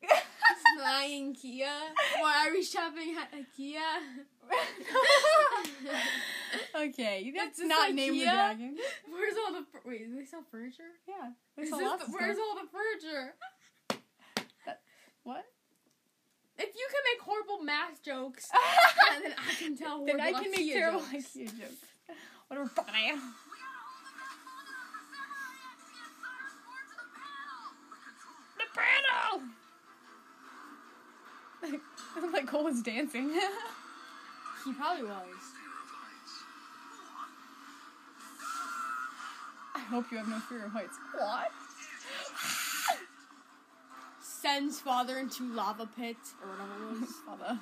[0.77, 1.69] Flying Kia.
[2.19, 3.81] Why are we shopping at IKEA?
[6.89, 8.77] okay, that's It's not like name the dragon.
[9.09, 10.07] Where's all the fur- wait?
[10.09, 10.83] Do they sell furniture?
[11.07, 12.47] Yeah, they Is sell this lots the- of where's stuff.
[12.49, 13.35] all the furniture?
[15.23, 15.45] What?
[16.61, 18.49] If you can make horrible math jokes,
[19.23, 20.05] then I can tell.
[20.05, 21.35] Then I can make terrible jokes.
[21.35, 21.85] IKEA jokes.
[22.47, 23.33] Whatever fucking I am.
[28.57, 29.47] The panel!
[32.21, 33.31] looked like Cole was dancing.
[34.65, 35.25] He probably was.
[39.73, 40.97] I hope you have no fear of heights.
[41.17, 41.51] What?
[44.41, 47.09] Sends father into lava pit or whatever it was.
[47.25, 47.59] Father.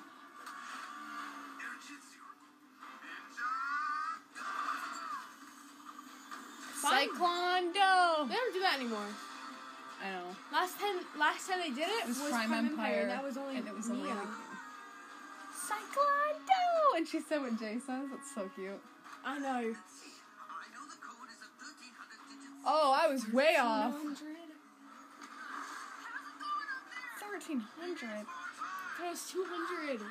[6.82, 8.34] Cyclone They Do!
[8.36, 9.10] don't do that anymore.
[10.02, 10.32] I know.
[10.54, 13.36] Last time, last time they did it, It was, was Prime, Empire, and that was
[13.38, 13.92] only and it was Nya.
[13.92, 14.28] only like-
[15.54, 16.98] Cyclone Do!
[16.98, 18.08] And she said what Jay says.
[18.10, 18.80] That's so cute.
[19.26, 19.48] I know.
[19.50, 22.64] I know the code is a 1300 digits.
[22.66, 23.94] Oh, I was way off.
[27.40, 27.64] 100.
[27.80, 28.26] 1300.
[29.00, 30.02] That was 200.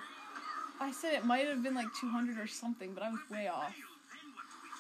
[0.81, 3.75] I said it might have been like 200 or something, but I was way off.
[3.75, 4.71] Then what do we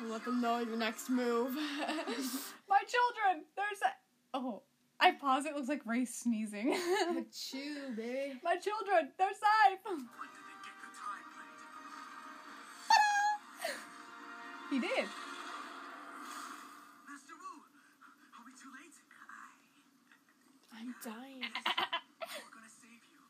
[0.00, 0.04] do?
[0.04, 1.52] And let them know your next move.
[2.68, 3.44] My children!
[3.56, 3.92] There's a.
[4.32, 4.62] Oh.
[5.02, 6.76] I pause it, looks like Ray sneezing.
[7.32, 8.38] Chew, baby.
[8.44, 9.10] My children!
[9.16, 9.78] They're safe!
[9.84, 10.06] When did
[10.44, 11.24] they get the time
[14.70, 14.88] plate?
[14.94, 15.08] he did.
[20.80, 21.44] I'm dying.
[21.44, 23.20] We're gonna save you.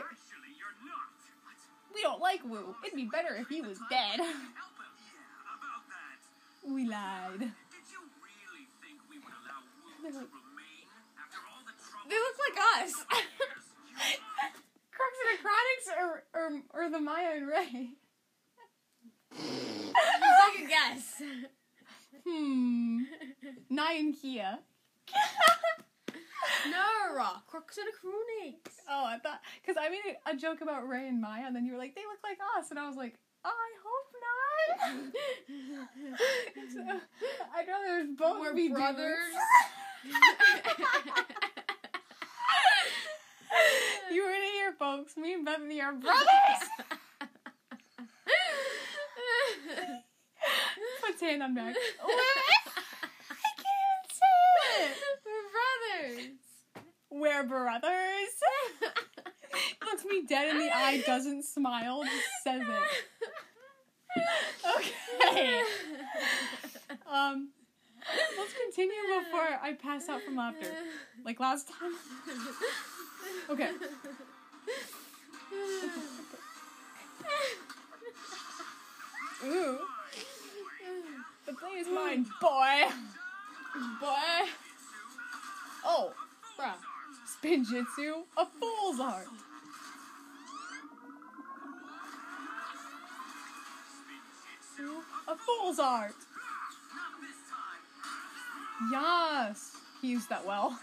[0.00, 1.12] Actually, you're not.
[1.44, 2.00] What?
[2.00, 2.74] don't like Wu.
[2.82, 4.20] It'd be better if he was dead.
[4.24, 6.72] Yeah, about that.
[6.72, 7.40] We lied.
[7.40, 10.88] Did you really think we would allow Wu to remain
[11.20, 12.08] after all the trouble?
[12.08, 12.92] They look like us.
[14.96, 17.90] Krux and Acronix or, or, or the Maya and Ray?
[19.36, 21.22] Take a guess.
[22.26, 23.02] Hmm.
[23.68, 24.58] Nai and Kia.
[26.70, 26.78] No,
[27.50, 28.72] Krux and Acronix.
[28.88, 31.72] Oh, I thought because I made a joke about Ray and Maya, and then you
[31.72, 35.12] were like, "They look like us," and I was like, "I hope not."
[36.72, 36.80] So,
[37.56, 39.18] I'd rather both We're be brothers.
[44.10, 45.16] you heard it here, folks.
[45.16, 46.26] Me and Bethany are brothers.
[51.00, 51.76] Put hand on back.
[51.76, 52.06] I
[53.56, 54.96] can't say it.
[57.10, 58.34] We're brothers.
[59.84, 63.28] Looks me dead in the eye, doesn't smile, just says it.
[65.30, 65.62] Okay.
[67.10, 67.50] Um,
[68.38, 70.70] let's continue before I pass out from laughter.
[71.24, 71.92] Like last time.
[73.50, 73.70] Okay.
[79.44, 79.78] Ooh.
[81.46, 82.84] The plane is mine, boy.
[84.00, 84.48] Boy.
[85.94, 86.14] Oh,
[86.58, 86.72] bruh.
[87.28, 89.26] Spinjitzu, a fool's art.
[95.28, 96.14] A fool's art.
[98.90, 99.76] Yes.
[100.00, 100.78] He used that well.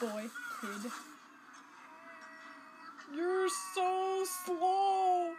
[0.00, 0.24] Boy,
[0.60, 0.90] kid.
[3.14, 5.30] You're so slow.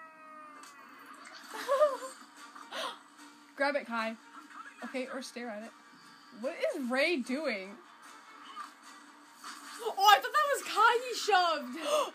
[3.57, 4.15] Grab it, Kai.
[4.85, 5.71] Okay, or stare at it.
[6.41, 7.69] What is Ray doing?
[9.81, 11.77] Oh, I thought that was Kai he shoved.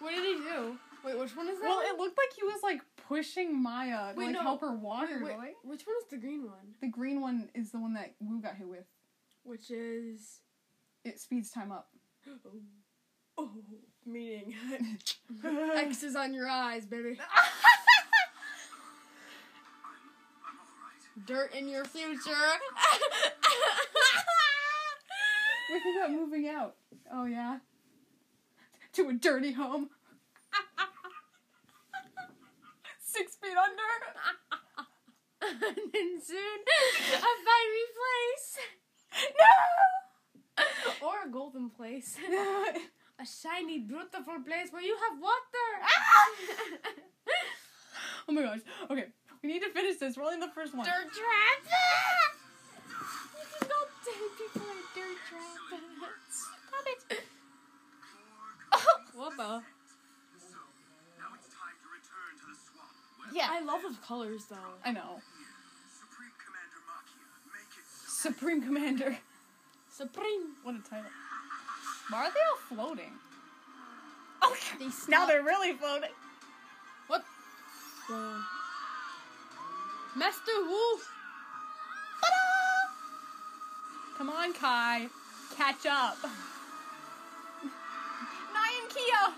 [0.00, 0.78] what did he do?
[1.04, 1.68] Wait, which one is that?
[1.68, 4.42] Well, it looked like he was like pushing Maya to Wait, like no.
[4.42, 5.20] help her water.
[5.22, 5.54] Wait, going.
[5.64, 6.74] which one is the green one?
[6.80, 8.84] The green one is the one that Wu got hit with.
[9.44, 10.40] Which is
[11.04, 11.88] It speeds time up.
[12.28, 12.50] oh,
[13.38, 13.50] oh
[14.06, 14.54] meaning
[15.76, 17.18] X's on your eyes, baby.
[21.26, 22.08] Dirt in your future.
[25.70, 26.76] Look at that moving out.
[27.12, 27.58] Oh yeah.
[28.94, 29.90] To a dirty home.
[33.00, 33.82] Six feet under.
[35.42, 35.60] and
[35.92, 36.58] then soon,
[37.14, 38.58] a fiery place.
[39.38, 41.06] No.
[41.08, 42.16] Or a golden place.
[43.20, 45.68] A shiny, beautiful place where you have water.
[45.82, 46.28] Ah!
[48.28, 48.60] Oh my gosh.
[48.90, 49.06] Okay,
[49.42, 50.16] we need to finish this.
[50.16, 50.86] We're only in the first one.
[50.86, 51.58] dirt trap.
[52.88, 55.58] you can go dead people in dirt trap.
[56.30, 57.24] Stop it.
[59.14, 59.62] what the?
[60.38, 60.58] So,
[61.18, 62.92] now it's time to return to the swamp.
[63.18, 64.56] Where Yeah, I love the colors though.
[64.84, 65.20] I know.
[65.98, 67.84] Supreme Commander Machia, make it.
[68.08, 69.18] Supreme Commander.
[69.90, 70.54] Supreme.
[70.62, 71.10] What a title.
[72.10, 73.12] Why are they all floating?
[74.40, 76.10] Oh, They now they're really floating.
[77.08, 77.24] What?
[78.08, 78.40] The...
[80.18, 81.14] Master Wolf.
[84.16, 85.08] Come on, Kai.
[85.56, 86.18] Catch up.
[88.52, 89.32] Nyan Kia.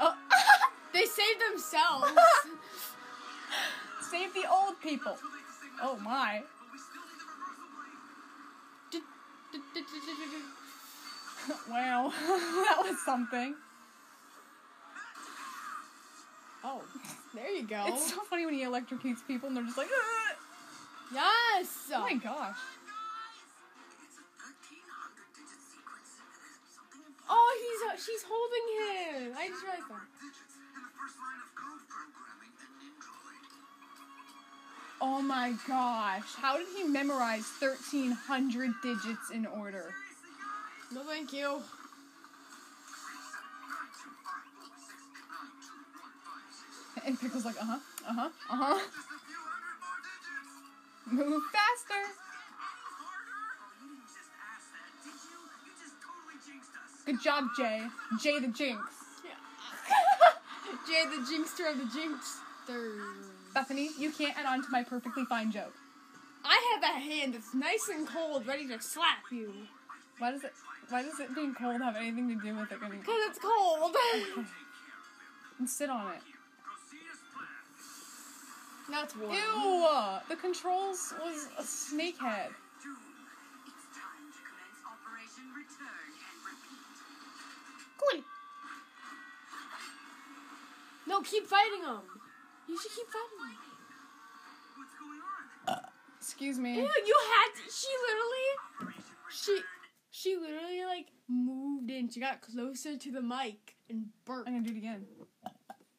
[0.00, 0.14] Oh,
[0.92, 2.10] They saved themselves.
[4.10, 5.16] save the old people.
[5.80, 6.42] Oh my.
[11.70, 13.54] Wow, that was something.
[16.68, 16.82] Oh,
[17.34, 17.84] there you go.
[17.88, 20.36] It's so funny when he electrocutes people and they're just like, "Ugh."
[21.14, 21.90] yes.
[21.94, 22.58] oh my gosh.
[24.04, 26.20] It's a 1300 digit sequence.
[26.68, 27.32] Something important.
[27.32, 29.32] Oh, he's uh, she's holding him.
[29.36, 30.04] I just realized that.
[30.20, 33.44] digits in the first line of code programming an Android.
[35.00, 36.28] Oh my gosh.
[36.36, 39.94] How did he memorize 1300 digits in order?
[40.92, 41.62] No, thank you.
[47.16, 47.38] That, did you?
[47.38, 47.44] You
[48.50, 48.78] uh-huh.
[51.10, 52.04] Move faster.
[57.06, 57.86] Good job, Jay.
[58.22, 58.78] Jay the Jinx.
[60.86, 63.00] Jay the Jinxster of the Jinxter.
[63.54, 65.72] Bethany, you can't add on to my perfectly fine joke.
[66.44, 69.54] I have a hand that's nice and cold, ready to slap you.
[70.18, 70.52] Why does it?
[70.90, 72.80] Why does it being cold have anything to do with it?
[72.80, 73.96] Cause it's cold.
[75.58, 76.22] and sit on it.
[78.88, 78.96] Proceed as.
[78.96, 79.32] Now it's warm.
[79.32, 80.28] Ew!
[80.28, 82.50] The controls was a snake head.
[82.82, 82.96] Doom,
[83.66, 86.96] it's time to commence Operation Return and Repeat.
[87.98, 88.24] Cool.
[91.06, 92.00] No, keep fighting him.
[92.68, 93.56] You should keep fighting him.
[94.76, 95.90] What's uh, going on?
[96.20, 96.76] Excuse me.
[96.76, 98.94] Ew, you had to, she literally
[99.30, 99.62] she
[100.10, 102.10] she literally like moved in.
[102.10, 104.48] She got closer to the mic and burped.
[104.48, 105.06] I'm gonna do it again.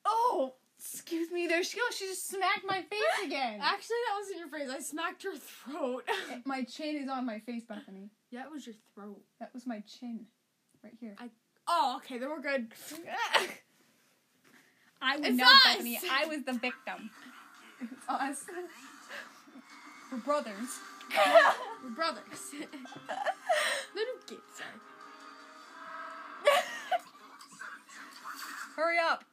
[0.05, 0.53] Oh!
[0.79, 1.95] Excuse me, there she goes.
[1.97, 3.59] She just smacked my face again.
[3.61, 4.69] Actually, that wasn't your face.
[4.69, 6.05] I smacked your throat.
[6.45, 8.09] my chin is on my face, Bethany.
[8.31, 9.21] yeah, it was your throat.
[9.39, 10.25] That was my chin.
[10.83, 11.15] Right here.
[11.19, 11.29] I
[11.67, 12.71] Oh, okay, then we're good.
[15.01, 15.63] I It's know, us!
[15.77, 15.99] Bethany.
[16.09, 17.11] I was the victim.
[17.81, 18.45] It's us.
[20.11, 20.79] We're brothers.
[21.83, 22.51] We're brothers.
[22.53, 24.79] Little kids, sorry.
[28.75, 29.23] Hurry up.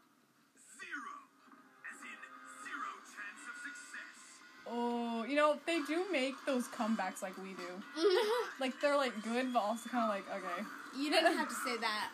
[4.69, 7.63] Oh, you know, they do make those comebacks like we do.
[8.59, 10.67] Like they're like good, but also kind of like okay.
[10.99, 12.09] you didn't have to say that.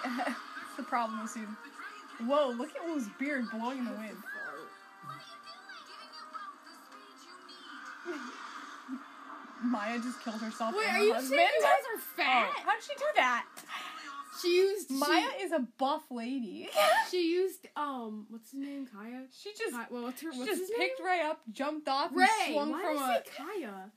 [0.05, 1.57] That's the problem with Susan.
[2.27, 4.17] Whoa, look at Will's beard blowing in the wind.
[4.21, 5.81] What are you doing?
[5.89, 8.15] Giving you both the speed you
[9.65, 9.73] need.
[9.73, 10.75] Maya just killed herself.
[10.77, 11.39] Wait, and are her you husband.
[11.39, 12.53] saying you guys are Oh, fat?
[12.65, 13.45] how did she do that?
[14.43, 16.69] She used Maya is a buff lady.
[16.73, 16.79] She,
[17.11, 18.87] she used um, what's his name?
[18.93, 19.23] Kaya.
[19.37, 20.33] she just Ki- well, what's her?
[20.33, 21.07] she What's just picked name?
[21.09, 22.27] Ray up, jumped off, Ray.
[22.47, 23.93] and swung Why from did a say Kaya?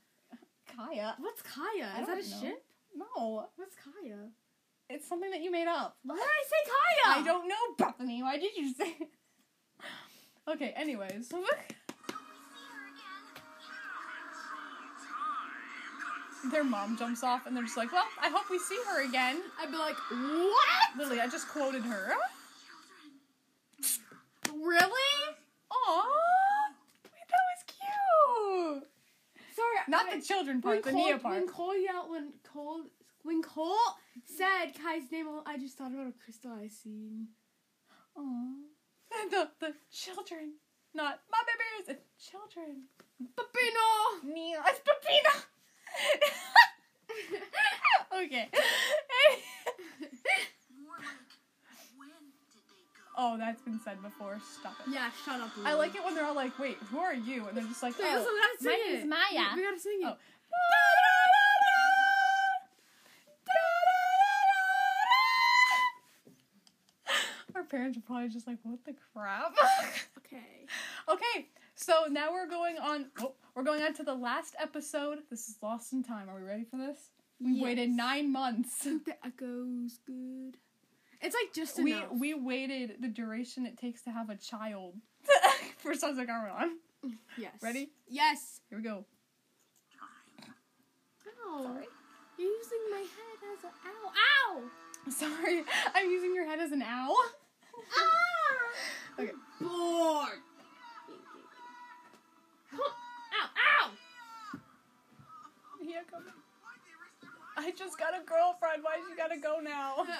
[0.76, 1.14] Kaya.
[1.18, 1.88] What's Kaya?
[1.96, 2.48] I Is that a know.
[2.50, 2.64] ship?
[2.96, 4.16] No, What's Kaya?
[4.90, 5.96] it's something that you made up.
[6.04, 7.20] Why did I say Kaya?
[7.20, 8.22] I don't know, Bethany.
[8.22, 8.96] Why did you say?
[10.48, 10.72] okay.
[10.76, 11.32] Anyways,
[16.50, 19.40] their mom jumps off, and they're just like, "Well, I hope we see her again."
[19.60, 20.96] I'd be like, what?
[20.98, 22.12] Lily, I just quoted her.
[24.52, 25.34] Really?
[25.70, 26.04] Aww,
[27.12, 28.88] that was cute.
[29.54, 31.34] Sorry, Not I- the children part, the Cole, Nya part.
[31.36, 32.82] When Cole yelled, when Cole,
[33.22, 33.76] when Cole
[34.24, 37.28] said Kai's name, I just thought about a crystal I seen.
[38.16, 38.54] Aww.
[39.30, 40.54] The the children,
[40.92, 41.98] not my babies, the
[42.30, 42.82] children.
[43.22, 44.24] Pepino.
[44.24, 45.44] Nia, it's Pepina.
[48.24, 48.48] Okay.
[50.84, 51.20] More like,
[51.96, 53.02] when did they go?
[53.18, 54.38] oh, that's been said before.
[54.60, 54.92] Stop it.
[54.92, 55.50] yeah, shut up.
[55.64, 57.98] I like it when they're all like, "Wait, who are you?" And they're just like,
[57.98, 58.92] Wait, "Oh, listen, we gotta sing my it.
[58.98, 60.06] name's Maya." We, we gotta sing it.
[60.06, 60.16] Oh.
[67.74, 69.56] Parents are probably just like, "What the crap?"
[70.18, 70.66] Okay.
[71.08, 73.06] okay, so now we're going on.
[73.20, 75.18] Oh, we're going on to the last episode.
[75.30, 76.28] This is Lost in Time.
[76.28, 76.98] Are we ready for this?
[77.40, 78.82] We waited nine months.
[78.84, 80.56] The echoes good.
[81.20, 82.08] It's like just we enough.
[82.12, 84.94] we waited the duration it takes to have a child
[85.78, 86.70] for Sons of Garmadon.
[87.38, 87.52] yes.
[87.62, 87.90] Ready?
[88.08, 88.60] Yes.
[88.70, 89.04] Here we go.
[90.42, 91.62] Ow.
[91.62, 91.86] Sorry.
[92.38, 94.12] You're using my head as a ow.
[94.58, 94.62] Ow.
[95.10, 95.62] Sorry,
[95.94, 97.13] I'm using your head as an owl.
[108.74, 108.82] A girlfriend.
[108.82, 110.06] Why you gotta go now?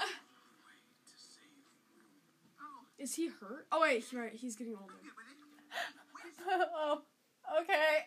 [2.99, 3.67] Is he hurt?
[3.73, 4.95] Oh wait, he- right, he's getting older.
[6.47, 7.03] oh,
[7.61, 8.07] okay.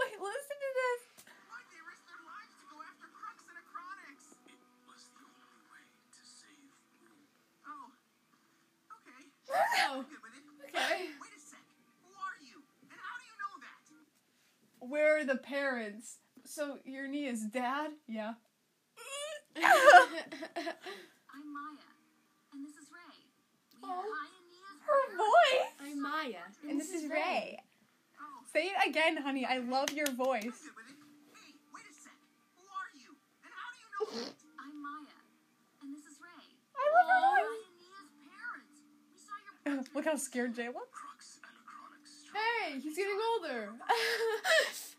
[0.00, 1.02] Wait, listen to this.
[1.46, 4.34] Why'd they risk their lives to go after Krux and Acronix?
[4.48, 6.72] It was the only way to save
[7.04, 7.28] Moon.
[7.68, 7.92] Oh.
[8.98, 9.28] Okay.
[9.92, 10.02] Oh.
[10.08, 10.42] Good with it.
[10.72, 11.12] Okay.
[11.20, 11.62] Wait a sec.
[12.02, 12.64] Who are you?
[12.88, 14.88] And how do you know that?
[14.88, 16.18] Where are the parents?
[16.46, 17.92] So you're is dad?
[18.08, 18.34] Yeah.
[19.56, 21.78] I'm Maya,
[22.52, 23.14] and this is Ray.
[23.80, 23.92] We Oh.
[23.92, 25.72] are Kai and Nia's Her voice.
[25.80, 26.42] I'm Maya.
[26.68, 27.58] And this is Ray.
[28.20, 28.24] Oh.
[28.52, 29.44] Say it again, honey.
[29.46, 30.42] I love your voice.
[30.42, 30.96] Good with it.
[31.34, 32.12] Hey, wait a sec.
[32.56, 33.14] Who are you?
[33.44, 34.32] And how do you know?
[34.64, 35.14] I'm Maya,
[35.82, 36.44] and this is Ray.
[36.74, 37.62] I love her voice.
[38.00, 38.82] and parents.
[39.12, 40.90] We saw your Look how scared Jay looks.
[40.98, 42.26] Krux and Acronix.
[42.34, 43.70] Hey, he's getting older.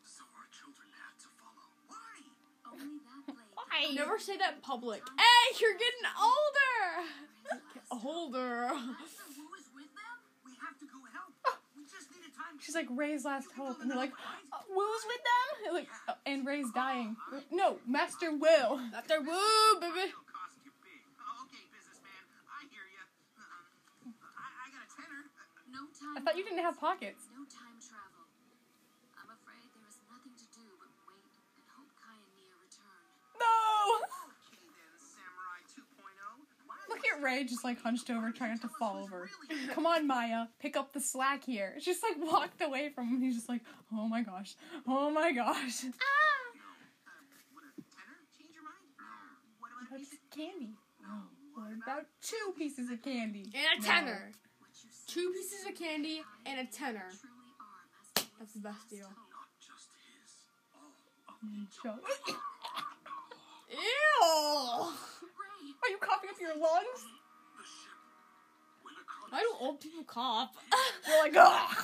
[3.76, 3.92] Why?
[3.94, 5.02] Never say that in public.
[5.18, 8.08] Hey, you're getting older.
[8.08, 8.68] Older.
[8.72, 10.16] Master Wu is with them?
[10.46, 11.60] We have to go help.
[11.76, 12.60] We just need a time.
[12.60, 14.12] She's like Ray's last hope, and they're like,
[14.52, 17.16] uh, "Will's with them." Like, uh, and Ray's dying.
[17.52, 18.78] No, Master Will.
[18.92, 20.08] Master Wu, baby.
[20.10, 21.04] It'll cost you big.
[21.20, 22.24] Oh, okay, businessman.
[22.48, 23.04] I hear you.
[24.40, 25.22] I, I got a tenner.
[25.72, 26.16] No time.
[26.18, 27.28] I thought you didn't have pockets.
[27.36, 27.75] No time
[33.46, 33.96] No.
[34.50, 35.86] Okay then, Samurai 2.0.
[36.66, 39.30] Why Look at Ray just like hunched over, trying not to fall over.
[39.74, 41.76] Come on, Maya, pick up the slack here.
[41.80, 43.22] She just like walked away from him.
[43.22, 43.62] He's just like,
[43.94, 44.56] oh my gosh,
[44.88, 45.84] oh my gosh.
[45.84, 45.90] No.
[47.54, 48.86] Would a tenner change your mind?
[48.98, 49.06] No.
[49.60, 50.74] What about a That's piece candy.
[51.06, 51.24] Oh,
[51.54, 53.52] what about two pieces of candy?
[53.54, 53.88] And a No.
[53.88, 54.32] tenner.
[54.74, 57.08] Say Two pieces of candy and a tenner.
[57.14, 59.08] truly are best That's the best deal.
[59.08, 60.32] Not just his.
[60.76, 60.98] All of
[63.76, 64.94] Ew!
[65.84, 67.02] Are you coughing up your lungs?
[67.58, 67.92] the ship.
[68.82, 70.52] When a chronic Why do old people cough?
[71.08, 71.78] You're like, Ugh.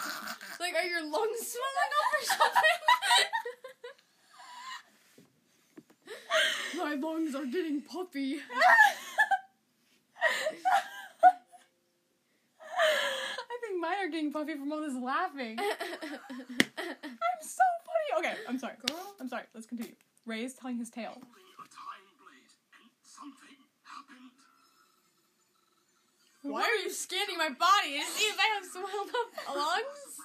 [0.59, 2.79] like, are your lungs swelling up or something?
[6.77, 8.37] My lungs are getting puffy.
[12.81, 15.59] I think mine are getting puffy from all this laughing.
[15.59, 18.09] I'm so funny.
[18.19, 18.73] Okay, I'm sorry.
[18.87, 19.15] Girl.
[19.19, 19.43] I'm sorry.
[19.53, 19.93] Let's continue.
[20.25, 21.17] Ray is telling his tale.
[21.17, 24.31] a time blade, and something happened.
[26.43, 30.21] Why are you scanning my body to see if I have swelled up lungs?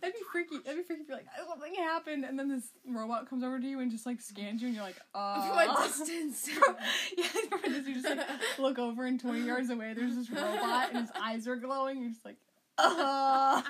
[0.00, 0.58] That'd be freaky.
[0.64, 3.58] That'd be freaky if you're like, "Oh, something happened, and then this robot comes over
[3.58, 5.64] to you and just like scans you, and you're like, uh.
[5.66, 6.48] From a distance.
[7.18, 8.26] yeah, from a distance, you just like
[8.58, 12.00] look over, and 20 yards away, there's this robot, and his eyes are glowing.
[12.00, 12.36] You're just like,
[12.78, 13.62] uh.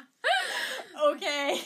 [1.12, 1.62] Okay.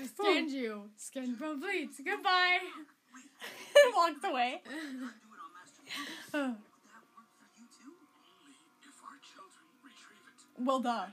[0.00, 0.90] I scanned you.
[0.96, 1.90] Scan complete.
[2.04, 2.58] Goodbye.
[3.94, 4.60] Walks away.
[4.64, 5.08] Do it on
[5.54, 6.08] Master Root.
[6.34, 6.38] Oh.
[6.38, 6.56] Will
[6.88, 7.92] that work for you too?
[7.94, 10.64] Only if our children retrieve it.
[10.64, 11.06] well, duh.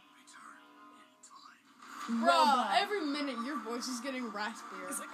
[2.10, 2.22] Return.
[2.22, 4.90] Bro, every minute your voice is getting raspier.
[4.90, 5.10] It's like,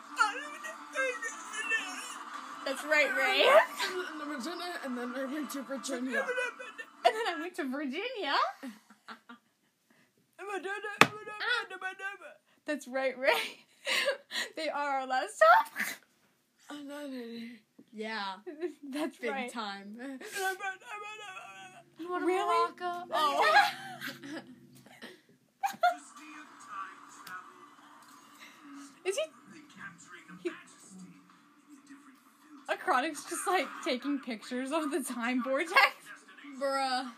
[2.65, 3.47] That's right, Ray.
[4.86, 6.26] and then I went to Virginia.
[7.05, 8.36] And then I went to Virginia.
[12.68, 13.30] That's right, Ray.
[14.57, 15.72] They are our last stop.
[16.70, 17.59] I love it.
[17.93, 18.34] Yeah,
[18.91, 19.51] That's big right.
[19.51, 19.97] time.
[21.99, 22.72] Really?
[22.80, 23.45] Oh.
[24.13, 24.36] To
[25.99, 27.65] steal time travel,
[29.05, 29.24] Is he?
[29.24, 29.59] the
[30.43, 31.13] He- majesty
[31.70, 32.18] in a different
[32.68, 32.84] filter.
[32.84, 35.74] Acronix's just like taking pictures of the time vortex.
[36.61, 37.11] Bruh.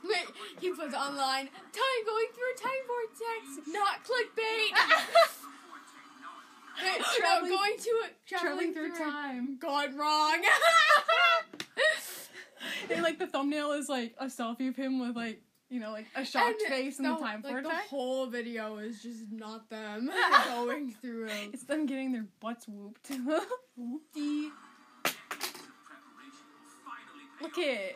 [0.00, 4.72] Prepare your troops Wait, he puts online time going through a time vortex, not clickbait.
[6.80, 9.58] Wait, no, going to a Traveling through time.
[9.58, 10.42] Gone wrong.
[12.90, 16.06] And like the thumbnail is like a selfie of him with like you know like
[16.16, 17.68] a shocked And face in the, time like, vortex.
[17.68, 20.10] The whole video is just not them
[20.46, 21.50] going through it.
[21.52, 23.10] It's them getting their butts whooped.
[23.10, 24.50] Whoopty.
[25.02, 26.48] Preparation
[26.84, 27.94] finally pay Look in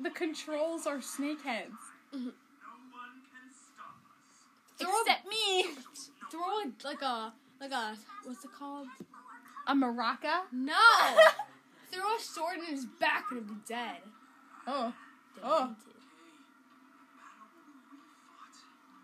[0.00, 1.70] the controls are snake heads.
[2.12, 4.78] No one can stop us.
[4.78, 5.66] Throw a, Except me.
[6.30, 8.88] throw a, like a like a what's it called?
[9.66, 10.42] A maraca.
[10.52, 10.72] No.
[11.92, 13.98] throw a sword in his back and he'll be dead.
[14.66, 14.92] Oh.
[15.42, 15.58] Oh.
[15.58, 15.76] Demented.
[17.16, 18.56] Battle will be refought.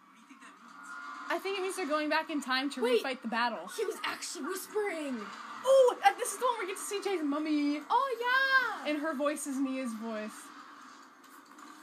[0.05, 1.31] What do you think that means?
[1.31, 3.03] I think it means they're going back in time to Wait.
[3.03, 3.69] refight the battle.
[3.77, 5.21] He was actually whispering.
[5.65, 7.81] Oh, this is the one where we get to see Jay's mummy.
[7.91, 8.91] Oh yeah.
[8.91, 10.31] And her voice is Nia's voice.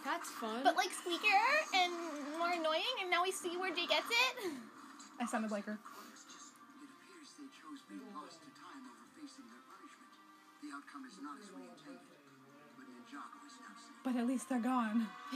[0.08, 0.64] That's fun.
[0.64, 1.36] But like squeaker
[1.76, 1.92] and
[2.40, 4.56] more annoying, and now we see where Jay gets it.
[5.20, 5.76] I sounded like her.
[5.76, 10.08] It appears they chose being lost to time over facing their punishment.
[10.64, 12.08] The outcome is not as we intended,
[12.80, 14.00] but Ninjago is now safe.
[14.08, 15.12] But at least they're gone.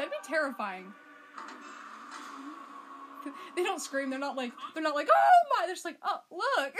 [0.00, 0.94] That'd be terrifying.
[3.56, 4.08] They don't scream.
[4.08, 4.52] They're not like.
[4.72, 5.08] They're not like.
[5.10, 5.66] Oh my!
[5.66, 5.96] They're just like.
[6.04, 6.74] Oh look.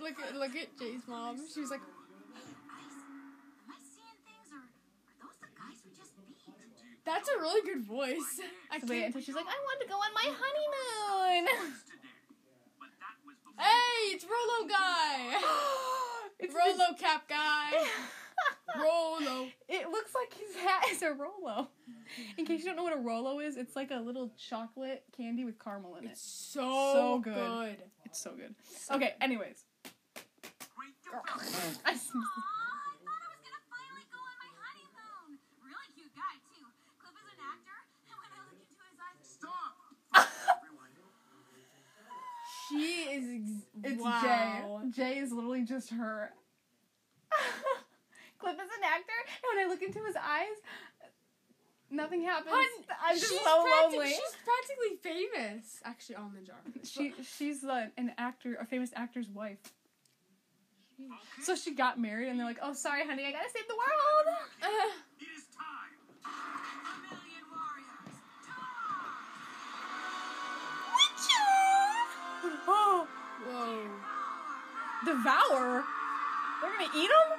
[0.00, 1.36] look at look at Jay's mom.
[1.54, 1.80] She was like,
[7.14, 8.40] "That's a really good voice."
[8.70, 9.06] I So wait can't.
[9.06, 11.46] until she's like, I want to go on my honeymoon.
[11.46, 11.98] Today.
[12.78, 13.64] But that was before.
[13.64, 15.40] Hey, it's Rolo guy.
[16.38, 17.72] it's Rolo cap guy.
[18.80, 19.48] Rolo.
[19.68, 21.68] It looks like his hat is a Rolo.
[22.38, 25.44] In case you don't know what a Rolo is, it's like a little chocolate candy
[25.44, 26.10] with caramel in it.
[26.12, 26.60] It's so,
[26.92, 27.34] So good.
[27.34, 27.76] good.
[28.04, 28.54] It's so good.
[28.90, 29.64] Okay, anyways.
[30.74, 30.94] Great.
[31.84, 31.94] I
[42.70, 42.76] She
[43.10, 43.24] is.
[43.84, 44.80] Ex- It's wow.
[44.94, 45.12] Jay.
[45.14, 46.32] Jay is literally just her.
[48.38, 50.56] Cliff is an actor, and when I look into his eyes,
[51.90, 52.54] nothing happens.
[52.54, 54.08] Hun, I'm just she's so practic- lonely.
[54.08, 55.80] She's practically famous.
[55.84, 56.56] Actually, on the jar.
[56.84, 59.58] She she's an actor, a famous actor's wife.
[61.42, 64.36] So she got married, and they're like, "Oh, sorry, honey, I gotta save the world."
[65.20, 65.96] It is time.
[72.68, 73.06] Oh
[73.46, 73.88] whoa.
[75.04, 75.84] Devour?
[76.60, 77.38] They're gonna eat snakes.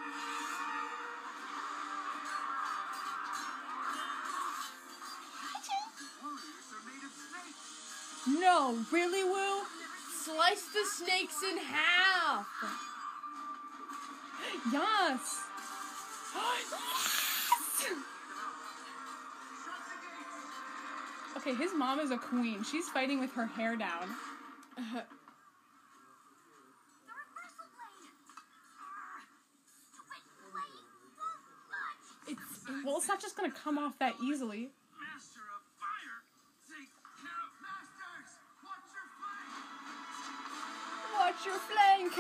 [8.28, 9.64] No, really, Wu?
[10.24, 12.48] Slice the snakes in half.
[14.72, 15.44] Yes!
[16.36, 17.88] Yes.
[21.38, 22.64] okay, his mom is a queen.
[22.64, 24.08] She's fighting with her hair down.
[24.78, 24.84] The
[27.12, 28.16] reversal blade.
[29.92, 32.08] Stupid blade won't budge.
[32.38, 34.70] It's Well, it's not just gonna come off that easily.
[34.98, 36.24] Master of fire.
[36.70, 38.30] Take care of masters.
[38.64, 39.60] Watch your flank.
[41.20, 42.12] Watch your flank.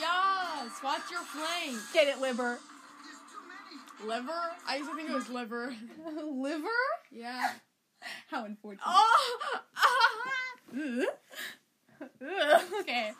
[0.00, 0.70] yes.
[0.82, 1.78] Watch your flank.
[1.92, 2.58] Get it, liver.
[3.04, 4.08] There's too many.
[4.08, 4.42] Liver?
[4.66, 5.74] I used to think it was liver.
[6.24, 6.68] liver?
[7.10, 7.52] Yeah.
[8.30, 8.84] How unfortunate.
[8.86, 9.60] Oh.
[10.74, 11.06] Ugh.
[12.80, 13.12] Okay.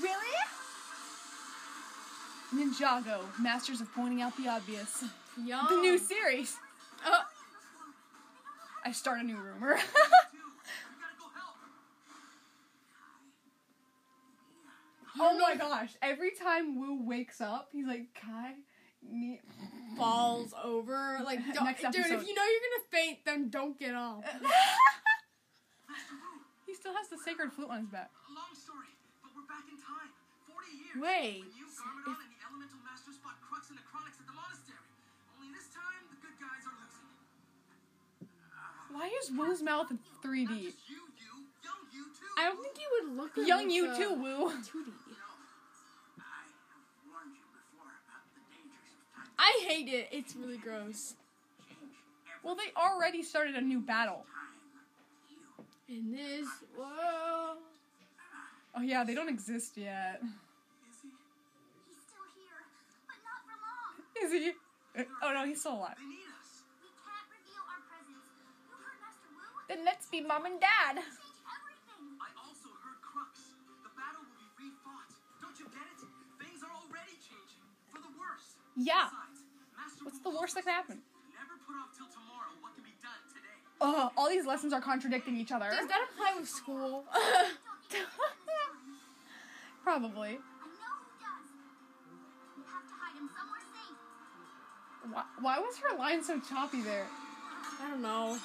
[0.00, 0.36] Really?
[2.54, 5.04] Ninjago, masters of pointing out the obvious.
[5.44, 5.66] Yum.
[5.68, 6.56] The new series.
[7.04, 7.22] Uh,
[8.84, 9.76] I start a new rumor.
[9.76, 9.82] Two.
[9.92, 9.98] We
[11.00, 11.56] gotta go help.
[15.18, 15.90] oh my gosh!
[16.02, 18.54] Every time Wu wakes up, he's like, "Kai,
[19.02, 19.40] me."
[19.96, 21.20] falls over.
[21.24, 24.24] Like, dude, if you know you're gonna faint, then don't get up.
[26.70, 28.14] he still has the sacred flute on his back.
[28.30, 28.94] Long story,
[29.26, 30.06] but we're back in time.
[30.46, 30.94] 40 years.
[31.02, 31.42] Wait.
[31.42, 34.86] When you, Garmadon, and the elemental masters fought Krux and Necronix at the monastery.
[35.34, 37.10] Only this time, the good guys are losing.
[38.94, 40.70] Why is Wu's mouth in 3D?
[40.70, 41.34] just you, you,
[41.66, 42.30] young you too.
[42.38, 44.54] I don't think you would look good Young you too, Wu.
[44.54, 44.94] 2D.
[46.22, 50.06] I have warned you before about the dangers of time I hate it.
[50.14, 51.18] It's really gross.
[52.46, 54.22] Well, they already started a new battle.
[55.90, 55.98] Time, you.
[55.98, 57.58] In this world.
[58.74, 60.22] Oh yeah, they don't exist yet.
[60.22, 61.10] Is he?
[61.90, 62.62] He's still here,
[63.10, 63.98] but not for long.
[64.14, 64.54] Is he?
[64.94, 65.98] Uh, oh no, he's still alive.
[65.98, 66.62] They need us.
[66.78, 68.22] We can't reveal our presence.
[68.70, 69.42] You heard Master Wu?
[69.66, 71.02] Then let's be mom and dad.
[71.02, 73.58] I also heard Krux.
[73.82, 75.10] The battle will be refought.
[75.42, 76.06] Don't you get it?
[76.38, 77.66] Things are already changing.
[77.90, 78.54] For the worse.
[78.78, 79.10] Yeah.
[79.10, 79.42] Besides,
[80.06, 80.98] What's the worst that told can happen?
[81.34, 82.39] Never put off till tomorrow
[83.80, 85.70] Oh, all these lessons are contradicting each other.
[85.70, 87.04] Does that apply with school?
[87.12, 87.56] Don't even
[87.88, 88.76] spend this time.
[89.82, 90.28] Probably.
[90.28, 91.48] I know who does.
[92.56, 93.96] We have to hide him somewhere safe.
[95.12, 97.06] Why, why was her line so choppy there?
[97.82, 98.36] I don't know.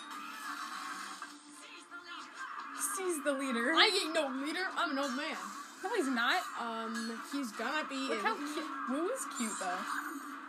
[2.97, 3.73] He's the leader.
[3.75, 4.65] I ain't no leader.
[4.77, 5.36] I'm an old man.
[5.83, 6.41] No, he's not.
[6.61, 7.95] Um, he's gonna be.
[7.95, 8.65] Look in- how cute.
[8.89, 9.81] Wu is cute though.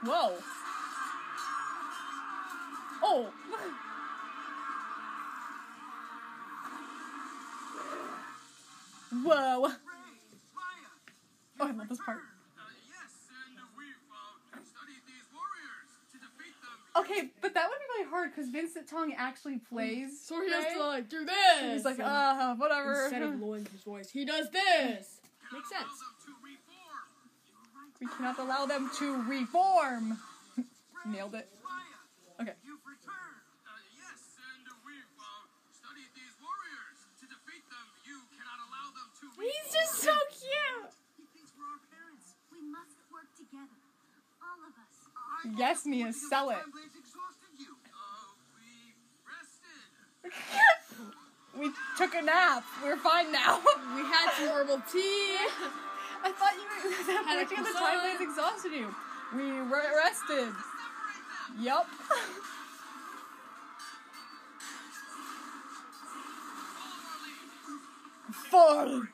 [0.05, 0.35] Whoa.
[3.03, 3.33] Oh.
[9.25, 9.73] Whoa.
[11.59, 12.19] Oh, I love this part.
[12.89, 13.97] Yes, and we've
[14.67, 16.77] studied these warriors to defeat them.
[17.01, 20.21] Okay, but that would be really hard because Vincent Tong actually plays.
[20.21, 21.73] So he has to like do this.
[21.73, 23.05] He's like, and uh, whatever.
[23.05, 25.21] instead of lowering his voice, he does this.
[25.53, 25.87] Makes sense.
[25.97, 27.09] them to reform.
[27.47, 27.93] You're right.
[28.01, 30.19] we cannot allow them to reform.
[31.07, 31.49] Nailed it.
[39.41, 40.91] He's just so cute.
[41.17, 42.35] He thinks we're our parents.
[42.51, 43.77] We must work together.
[44.41, 44.97] All of us.
[45.13, 46.57] I Yes, Mia, sell it.
[46.57, 46.89] Uh, we
[49.29, 49.81] rested.
[51.61, 52.65] we took a nap.
[52.83, 53.61] We're fine now.
[53.97, 55.37] We had some herbal tea.
[56.23, 58.95] I thought you were that Had the time blades exhausted you.
[59.35, 60.53] We re- rested.
[61.61, 61.87] Yup.
[68.51, 69.07] Follow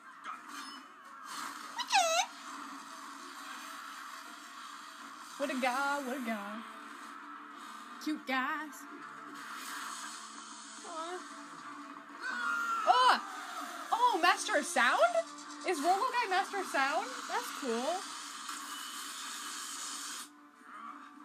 [5.42, 6.54] What a guy, what a guy.
[8.04, 8.74] Cute guys.
[12.86, 13.20] Oh!
[13.90, 15.00] Oh, Master of Sound?
[15.68, 17.08] Is Robo Guy Master of Sound?
[17.28, 17.90] That's cool.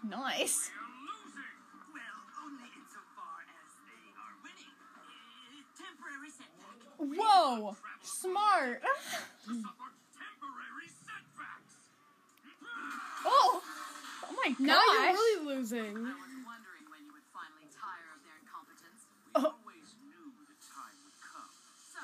[0.10, 0.66] Nice.
[0.66, 1.54] They're losing.
[1.94, 4.74] Well, only insofar as they are winning.
[5.78, 6.82] Temporary setback.
[6.98, 7.78] Whoa!
[8.02, 8.82] Smart.
[9.46, 11.78] Suffer temporary setbacks.
[13.24, 13.62] Oh!
[14.48, 14.60] My gosh.
[14.64, 15.92] Now you're really losing.
[16.08, 19.04] I was wondering when you would finally tire of their incompetence.
[19.28, 19.60] We Oh.
[19.60, 21.52] always knew the time would come.
[21.92, 22.00] So,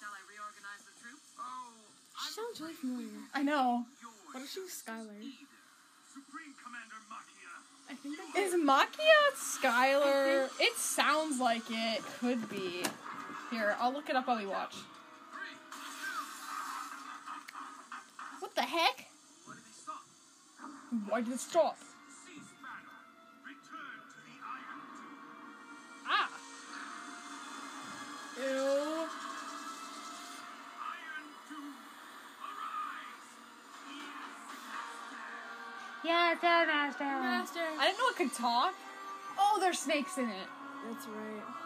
[0.00, 1.28] shall I reorganize the troops?
[1.36, 1.76] Oh,
[2.24, 3.20] She sounds really familiar.
[3.36, 3.84] I know.
[4.32, 5.12] What if she was Skylor?
[5.12, 5.60] Either.
[7.12, 7.52] Machia.
[7.90, 10.48] I think that Is Machia Skylor?
[10.58, 12.82] It sounds like it could be.
[13.50, 14.74] Here, I'll look it up while we watch.
[18.40, 19.06] What the heck?
[19.44, 20.00] Why did they stop?
[21.08, 21.76] Why did it stop?
[21.78, 22.94] Cease battle.
[23.42, 26.06] Return to the Iron Doom.
[26.06, 26.30] Ah.
[28.38, 29.08] Ew.
[30.94, 31.74] Iron Doom,
[32.40, 33.24] arise!
[36.04, 37.04] Yeah, Star Master.
[37.04, 37.60] Master.
[37.78, 38.74] I didn't know it could talk.
[39.38, 40.48] Oh, there's snakes in it.
[40.86, 41.63] That's right.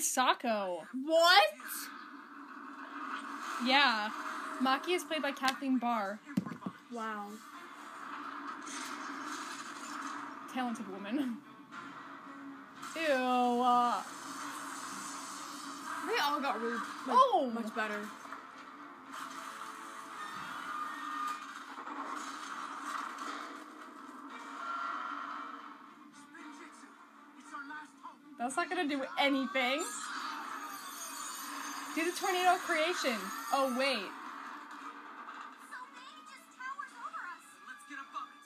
[0.00, 0.78] It's Misako.
[1.04, 1.44] What?
[3.66, 4.08] Yeah.
[4.62, 6.18] Maki is played by Kathleen Barr.
[6.90, 7.26] Wow.
[10.54, 11.16] Talented woman.
[12.96, 13.02] Ew.
[13.12, 14.02] Uh,
[16.06, 16.72] They all got really
[17.06, 17.50] like, Oh!
[17.52, 18.00] much better.
[28.40, 29.84] That's not gonna do anything.
[31.94, 33.14] Do the tornado creation.
[33.52, 34.08] Oh, wait.
[35.68, 37.44] So big, it just towers over us.
[37.68, 38.40] Let's get above it.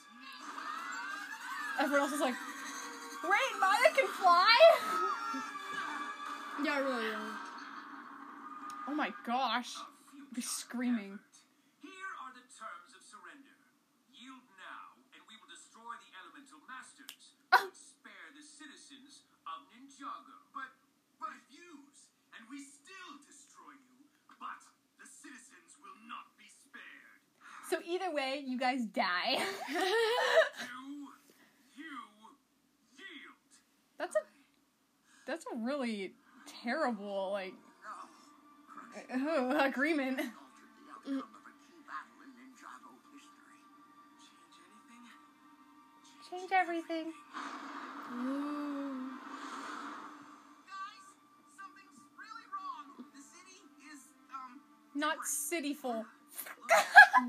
[1.79, 2.35] Everyone else is like,
[3.23, 4.57] wait, Maya can fly?
[6.63, 7.07] Yeah, really.
[7.07, 7.37] Yeah.
[8.89, 9.75] Oh my gosh.
[10.33, 11.19] Be screaming.
[11.81, 11.91] Here
[12.55, 13.51] terms of surrender.
[14.15, 17.35] Yield now, and we will destroy the elemental masters.
[17.51, 17.67] Ah.
[17.75, 20.35] Spare the citizens of Ninjago.
[20.53, 20.71] But,
[21.19, 24.03] but refuse, and we still destroy you.
[24.39, 24.59] But
[24.99, 27.19] the citizens will not be spared.
[27.69, 29.39] So either way, you guys die.
[31.75, 31.91] You, you
[32.95, 33.35] yield.
[33.99, 34.19] that's a
[35.27, 36.13] that's a really
[36.63, 37.53] terrible like
[39.67, 40.21] agreement.
[46.29, 47.05] Change the
[54.95, 56.05] Not cityful.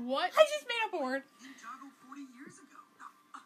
[0.03, 0.31] What?
[0.37, 1.23] I just made up a word.
[1.41, 2.75] Ninjago 40 years ago.
[3.33, 3.39] Uh,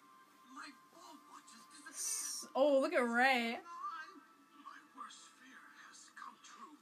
[0.57, 2.51] my ball watches disappeared.
[2.55, 3.59] Oh, look at Ray.
[3.61, 6.73] My worst fear has come true.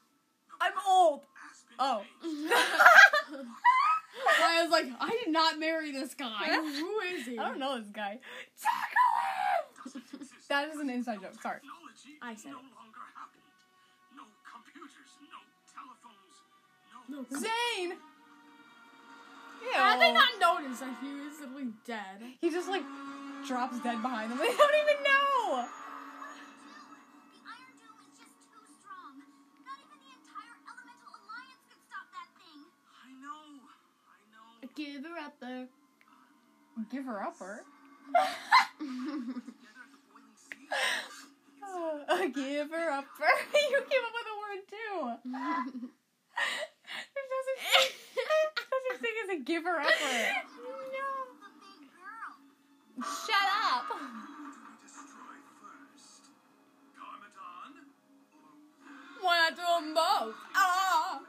[0.48, 1.22] The I'm old.
[1.78, 2.04] Oh.
[2.24, 3.46] made.
[4.42, 6.46] I was like, I did not marry this guy.
[6.56, 7.38] Who is he?
[7.38, 8.20] I don't know this guy.
[8.62, 10.02] Chocolate!
[10.48, 11.42] That is an inside joke.
[11.42, 11.60] Sorry.
[12.22, 12.58] I said it.
[17.10, 17.26] No.
[17.30, 17.38] No.
[17.38, 17.94] Zane!
[19.62, 19.74] Ew.
[19.76, 22.22] How did they not notice that he was literally dead?
[22.40, 22.84] He just like
[23.46, 24.38] drops dead behind them.
[24.44, 25.68] They don't even know.
[27.34, 29.20] The Iron Doom is just too strong.
[29.68, 32.62] Not even the entire Elemental Alliance could stop that thing.
[33.04, 33.68] I know.
[34.08, 34.70] I know.
[34.76, 35.68] Give her up there.
[36.90, 37.66] Give her upper.
[38.80, 40.40] Together at the boiling.
[42.08, 43.28] Uh, give her upper.
[43.54, 45.90] you came up with a word too.
[47.14, 47.62] There's no such
[49.02, 49.90] thing, as a give her upper.
[49.90, 50.50] Big.
[53.00, 53.86] Shut up.
[53.88, 56.24] Who do we destroy first?
[57.00, 57.72] Garmadon?
[59.22, 60.36] Why not do them both?
[60.56, 61.22] Ah!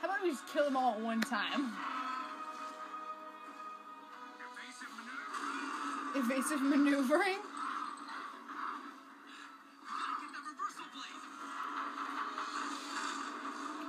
[0.00, 1.72] How about we just kill them all at one time?
[6.16, 7.38] Evasive maneuvering.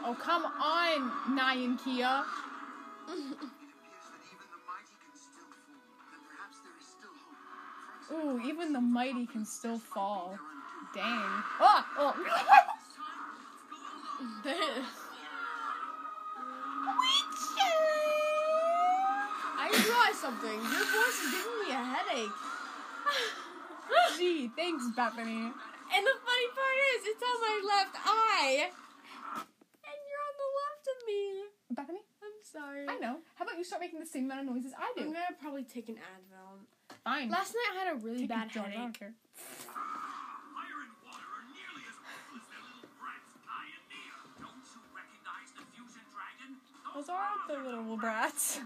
[0.10, 2.26] Oh come on, Nyan Kia.
[3.06, 6.02] It appears that even the mighty can still fall.
[6.10, 7.38] Then perhaps there is still hope.
[8.10, 10.34] For example, Ooh, even the mighty can still this might be fall.
[10.98, 11.30] Dang.
[11.62, 12.18] Oh, oh.
[12.18, 12.34] This
[12.98, 14.10] time, let's go alone.
[19.62, 20.58] I realized something.
[20.58, 22.34] Your voice is giving me a headache.
[24.18, 25.54] Gee, thanks, Bethany.
[25.94, 28.74] And the funny part is, it's on my left eye.
[29.90, 31.22] And you're on the left of me.
[31.72, 32.86] Bethany, I'm sorry.
[32.88, 33.18] I know.
[33.36, 35.06] How about you start making the same amount of noises I do?
[35.06, 36.66] I'm gonna probably take an Advil.
[37.04, 37.30] Fine.
[37.30, 39.00] Last night I had a really Take a bad drug, I don't headache.
[39.00, 39.14] care.
[39.36, 43.38] Fire and water are nearly as ruthless as little brats.
[44.42, 46.50] Don't you recognize the fusion dragon?
[46.96, 48.60] Those aren't the little brats.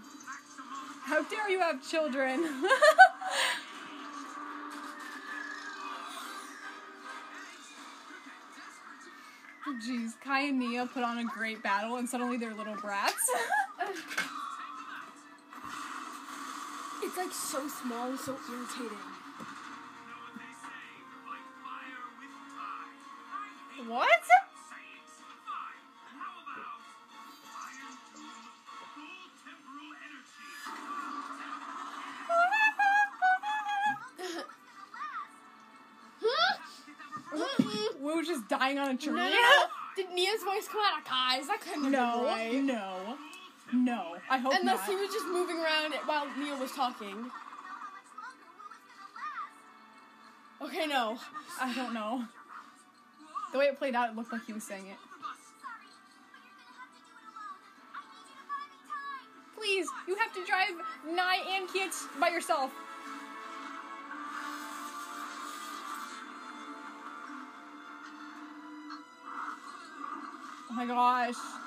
[1.04, 2.40] How dare you have children?
[9.86, 13.14] Jeez, Kai and Nia put on a great battle and suddenly they're little brats.
[17.02, 18.98] It's like so small and so irritating.
[23.86, 24.08] What?
[38.00, 39.12] we were just dying on a tree.
[39.12, 39.64] No, no, no.
[39.96, 41.46] Did Nia's voice come out of guys?
[41.46, 42.60] That couldn't have no.
[42.60, 43.16] No
[43.74, 44.16] no.
[44.30, 44.60] I hope not.
[44.60, 44.88] Unless not.
[44.88, 47.08] he was just moving around while Neil was talking.
[47.08, 49.12] How much longer Wu is gonna
[50.60, 50.74] last?
[50.74, 51.18] Okay, no.
[51.60, 52.24] I don't know.
[53.52, 54.96] The way it played out, it looked like he was saying it.
[54.96, 57.62] Sorry, but you're gonna have to do it alone.
[57.94, 59.26] I need you to buy me time.
[59.56, 60.74] Please, you have to drive
[61.14, 62.70] Nai and Kiet by yourself.
[70.70, 71.63] Oh my gosh.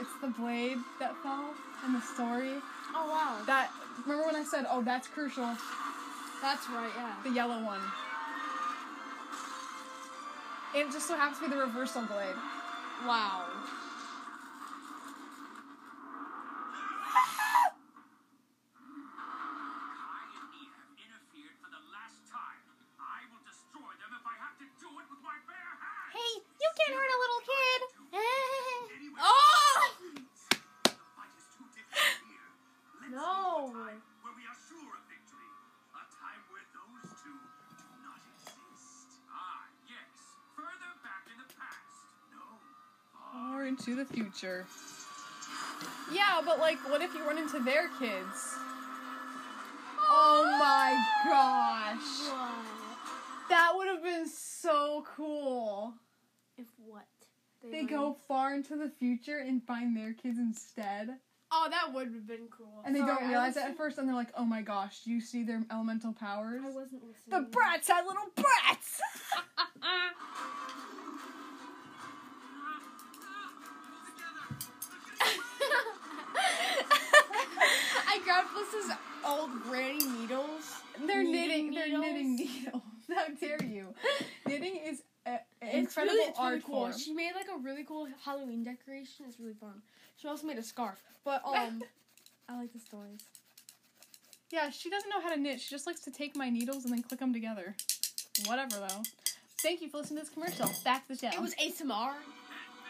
[0.00, 1.54] It's the blade that fell
[1.86, 2.54] in the story.
[2.94, 3.44] Oh wow.
[3.46, 3.70] That
[4.06, 5.56] remember when I said, "Oh, that's crucial."
[6.40, 7.14] That's right, yeah.
[7.22, 7.80] The yellow one.
[10.74, 12.36] And it just so happens to be the reversal blade.
[13.06, 13.44] Wow.
[44.12, 44.66] Future.
[46.12, 48.54] Yeah, but like, what if you run into their kids?
[50.12, 52.28] Oh my gosh.
[53.48, 55.94] That would have been so cool.
[56.56, 57.06] If what?
[57.70, 61.10] They go far into the future and find their kids instead.
[61.52, 62.82] Oh, that would have been cool.
[62.84, 65.02] And they Sorry, don't realize it wasn't- at first, and they're like, oh my gosh,
[65.04, 66.60] do you see their elemental powers?
[66.64, 67.42] I wasn't listening.
[67.42, 69.00] The brats had little brats!
[79.30, 80.72] old granny needles.
[81.06, 82.82] they're Knitting knitting, they're knitting needles.
[83.14, 83.94] How dare you?
[84.46, 86.74] Knitting is a, It's incredible really, it's really art cool.
[86.86, 86.92] form.
[86.98, 89.26] She made like a really cool Halloween decoration.
[89.28, 89.82] It's really fun.
[90.16, 90.98] She also made a scarf.
[91.24, 91.82] But um,
[92.48, 93.20] I like the stories.
[94.50, 95.60] Yeah, she doesn't know how to knit.
[95.60, 97.76] She just likes to take my needles and then click them together.
[98.46, 99.02] Whatever, though.
[99.62, 100.70] Thank you for listening to this commercial.
[100.84, 101.36] Back to the show.
[101.36, 102.12] It was ASMR.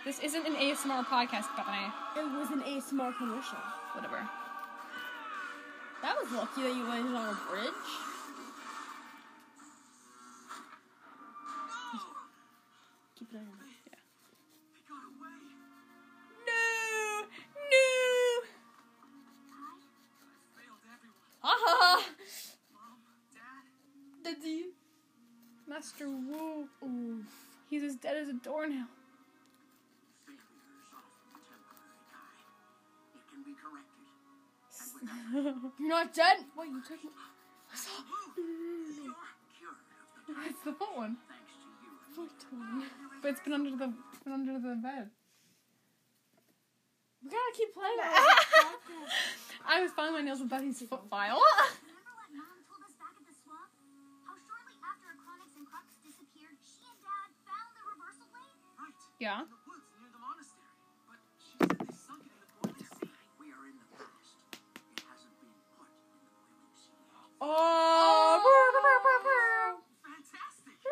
[0.05, 3.59] this isn't an ASMR podcast, but I It was an ASMR commercial.
[3.95, 4.27] whatever.
[6.03, 7.73] That was lucky that you landed on a bridge.
[13.19, 13.43] Keep it on.
[13.43, 13.75] Away.
[16.47, 17.27] No,
[17.71, 17.87] no.
[20.95, 21.29] Everyone.
[21.43, 22.01] Haha!
[22.73, 22.99] Mom,
[23.33, 23.65] Dad.
[24.25, 24.61] Daddy.
[25.69, 26.69] Master Wu.
[26.83, 27.27] Oof.
[27.69, 28.87] He's as dead as a doornail.
[35.33, 36.39] You're not dead?
[36.57, 37.11] Wait, you took me?
[37.11, 37.17] of
[40.27, 41.61] the it's the foot one, thanks to
[42.23, 42.29] you.
[42.29, 42.85] Foot one.
[43.23, 43.93] but it's been under the
[44.25, 45.11] been under the bed.
[47.23, 47.99] We gotta keep playing.
[49.67, 51.41] I was filing my nails with Betty's foot file.
[59.21, 59.60] Remember
[67.41, 67.57] sea yet.
[67.57, 68.41] Oh.
[70.05, 70.85] Fantastic.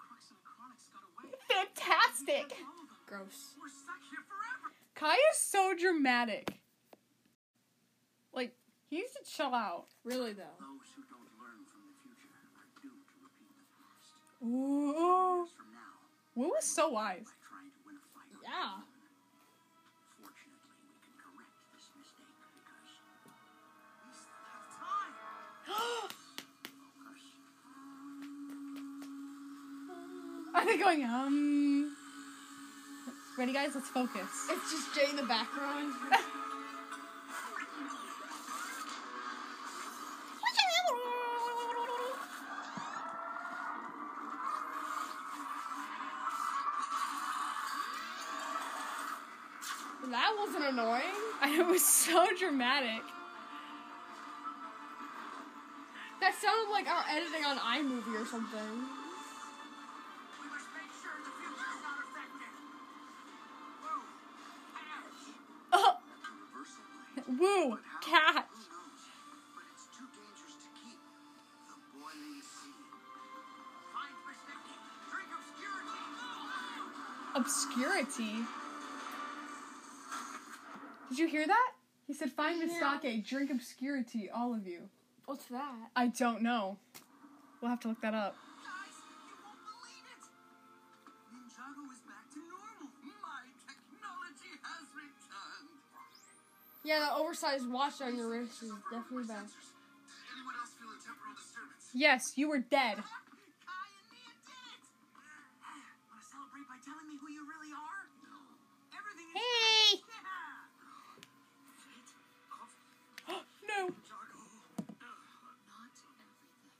[0.00, 1.04] Krux and Chronix got.
[1.48, 2.56] Fantastic.
[2.64, 3.04] All of them.
[3.06, 3.54] Gross.
[3.60, 4.72] We're stuck here forever.
[4.94, 6.60] Kai is so dramatic.
[8.32, 8.56] Like
[8.88, 9.86] he needs to chill out.
[10.04, 10.56] Really though.
[10.58, 11.94] Those who don't learn from the
[30.54, 31.94] Are they going um?
[33.36, 33.74] Ready, guys?
[33.74, 34.46] Let's focus.
[34.50, 35.92] It's just Jay in the background.
[50.10, 51.02] That wasn't annoying.
[51.42, 53.02] It was so dramatic.
[56.44, 58.60] Sounded like our editing on iMovie or something.
[58.60, 62.52] We must make sure the future is not affected.
[63.80, 64.04] Whoa.
[64.92, 65.24] Ouch.
[65.72, 65.96] Oh,
[67.40, 68.44] Wu, But cat.
[68.52, 69.08] Who knows?
[69.56, 71.00] But it's too dangerous to keep.
[71.64, 72.76] The boiling sea.
[73.96, 74.68] Find mistake.
[75.08, 76.04] Drink obscurity.
[77.40, 78.44] Obscurity.
[81.08, 81.72] Did you hear that?
[82.06, 84.90] He said, "Find Mistake, drink obscurity, all of you."
[85.26, 85.90] What's that?
[85.96, 86.76] I don't know.
[87.60, 88.36] We'll have to look that up.
[88.60, 88.92] Guys,
[89.24, 90.20] you won't believe it!
[91.32, 92.92] Ninjago is back to normal.
[93.24, 95.72] My technology has returned.
[96.84, 99.48] Yeah, the oversized watch on your wrist is definitely back.
[99.48, 101.88] Anyone else feel a temporal disturbance?
[101.94, 102.98] Yes, you were dead.
[103.00, 103.04] Kai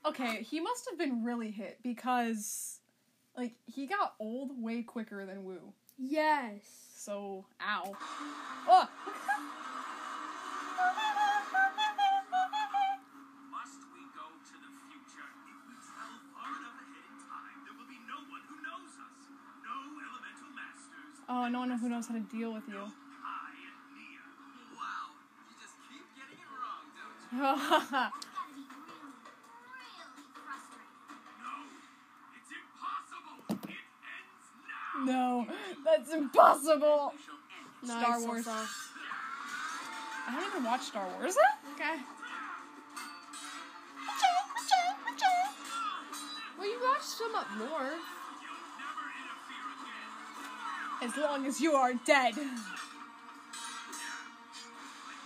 [0.05, 2.79] Okay, he must have been really hit because,
[3.35, 5.73] like, he got old way quicker than Wu.
[5.97, 6.61] Yes.
[6.95, 7.97] So, ow.
[8.69, 8.87] Oh!
[13.49, 15.25] Must we go to the future?
[15.49, 18.93] If we travel far enough ahead in time, there will be no one who knows
[19.01, 19.25] us.
[19.65, 21.17] No elemental masters.
[21.27, 22.77] Oh, no one who knows how to deal with you.
[22.77, 23.57] Kai.
[24.77, 25.17] Wow.
[25.49, 28.21] You just keep getting it wrong, don't you?
[35.03, 35.47] no,
[35.83, 37.11] that's impossible.
[37.13, 38.47] We shall end Nice, Star Wars.
[38.47, 38.67] also.
[40.27, 41.37] I don't even watch Star Wars.
[41.73, 41.95] Okay.
[46.57, 47.69] Well, you watched some up north.
[47.69, 47.91] You'll
[48.79, 49.67] never interfere
[51.01, 51.09] again.
[51.09, 52.33] As long as you are dead.
[52.35, 52.41] My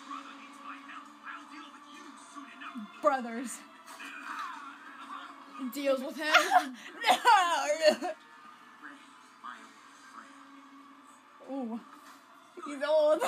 [0.07, 1.07] brother needs my help.
[1.23, 2.03] I'll deal with you
[2.33, 3.01] soon enough.
[3.01, 3.51] Brothers.
[5.73, 6.75] Deals with him.
[8.01, 8.09] No!
[11.51, 11.79] Ooh.
[12.65, 13.21] He's old.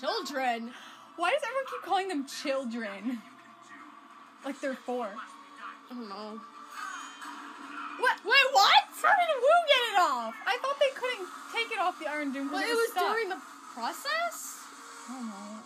[0.00, 0.72] Children.
[1.16, 3.20] Why does everyone keep calling them children?
[4.44, 5.06] Like they're four.
[5.06, 6.40] I don't know.
[7.98, 8.16] What?
[8.24, 8.82] Wait, what?
[9.02, 10.34] How did Wu get it off?
[10.46, 12.50] I thought they couldn't take it off the Iron Doom.
[12.50, 13.12] Well, it it was stuck.
[13.12, 13.38] during the
[13.74, 14.64] process.
[15.08, 15.58] I don't know.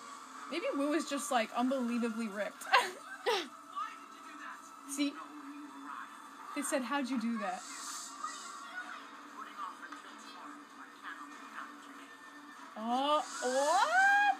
[0.50, 2.64] Maybe Wu is just like unbelievably ripped.
[2.64, 2.82] Why
[3.24, 3.44] did
[4.12, 4.92] you do that?
[4.92, 6.56] See, Know when you arrived.
[6.56, 7.62] they said, "How'd you do that?"
[12.78, 14.36] Oh, what?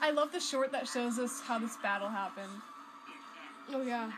[0.00, 2.52] I love the short that shows us how this battle happened.
[3.72, 4.10] Oh yeah.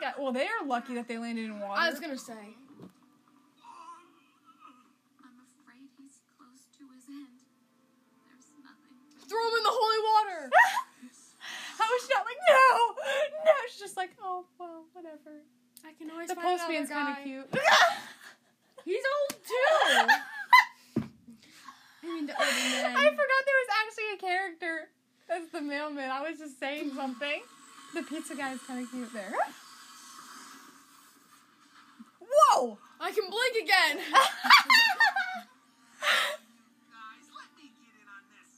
[0.00, 0.30] Got well.
[0.30, 1.74] They are lucky that they landed in water.
[1.76, 2.54] I was gonna say.
[12.48, 12.94] No,
[13.44, 13.52] no?
[13.70, 15.42] She's just like, oh well, whatever.
[15.84, 17.48] I can always The find another postman's kind of cute.
[18.84, 21.02] He's old too.
[22.02, 22.96] I mean, the older man.
[22.96, 24.88] I forgot there was actually a character.
[25.28, 26.10] That's the mailman.
[26.10, 27.42] I was just saying something.
[27.94, 29.32] The pizza guy is kind of cute there.
[32.20, 32.78] Whoa!
[33.00, 33.98] I can blink again.
[34.12, 34.24] Guys,
[37.34, 38.50] let me get in on this.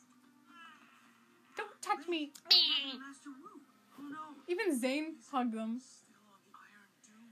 [1.57, 2.33] Don't touch me.
[4.51, 5.79] Even Zane hugged them.
[5.79, 7.31] Still on the Iron Doom.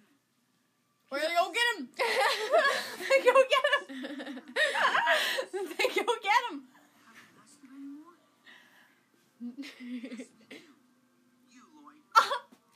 [1.10, 1.88] We're gonna go get him.
[3.24, 3.98] Go get him.
[6.06, 6.62] Go get him.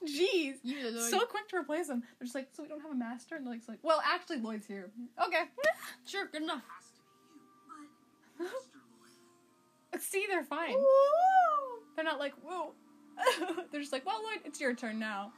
[0.04, 0.56] Jeez.
[0.64, 1.00] You.
[1.00, 2.02] So quick to replace him.
[2.18, 3.36] They're just like, so we don't have a master?
[3.36, 4.90] And they're like, well, actually, Lloyd's here.
[5.24, 5.44] Okay.
[6.04, 6.62] sure, good enough.
[6.68, 7.00] Has to
[8.40, 8.50] be you.
[8.50, 8.80] Master
[9.92, 10.02] Lloyd.
[10.02, 10.74] See, they're fine.
[11.94, 12.74] They're not like, whoa.
[13.70, 15.32] They're just like, well, Lloyd, it's your turn now.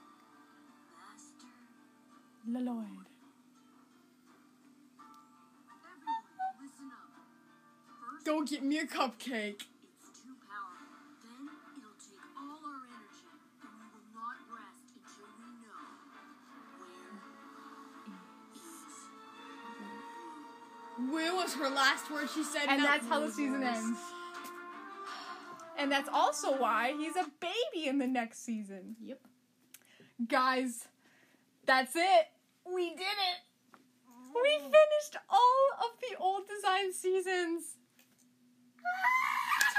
[2.47, 2.77] La Lloyd.
[2.77, 3.05] Everyone,
[6.61, 6.91] listen
[8.25, 9.63] Go get me a cupcake.
[9.65, 11.09] it's too powerful.
[11.25, 11.49] Then
[11.79, 13.29] it'll take all our energy,
[13.63, 15.81] and we will not rest until we know
[21.09, 21.13] where is.
[21.13, 22.29] Will was her last word.
[22.35, 23.99] She said, And that's how the season ends.
[25.79, 28.97] And that's also why he's a baby in the next season.
[29.03, 29.21] Yep.
[30.29, 30.87] Guys,
[31.67, 32.29] that's it.
[32.73, 33.79] We did it.
[34.35, 37.77] We finished all of the old design seasons.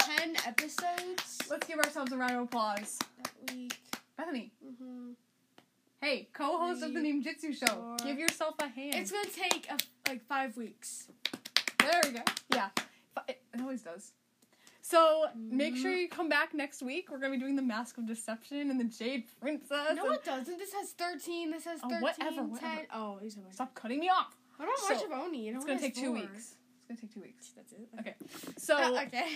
[0.00, 2.98] Ten episodes Let's give ourselves a round of applause.
[3.22, 3.78] that week.
[4.16, 5.12] Bethany, hmm
[6.00, 7.96] hey, co-host of the Ninjutsu show, four.
[8.02, 8.94] give yourself a hand.
[8.94, 9.76] It's gonna take a,
[10.08, 11.08] like five weeks.
[11.80, 12.22] There we go.
[12.54, 12.68] Yeah,
[13.28, 14.12] it always does.
[14.88, 17.10] So make sure you come back next week.
[17.10, 19.96] We're gonna be doing the Mask of Deception and the Jade Princess.
[19.96, 20.58] No, and- it doesn't.
[20.58, 21.50] This has thirteen.
[21.50, 22.02] This has Oh, thirteen.
[22.02, 22.50] whatever, 10.
[22.50, 22.86] whatever.
[22.94, 23.50] Oh, these are my.
[23.50, 24.36] Stop cutting me off.
[24.56, 25.48] What about So, March of Oni?
[25.48, 26.54] It It's gonna take two weeks.
[26.54, 27.50] It's gonna take two weeks.
[27.56, 27.88] That's it.
[27.98, 28.14] Okay.
[28.58, 29.26] So Uh, okay.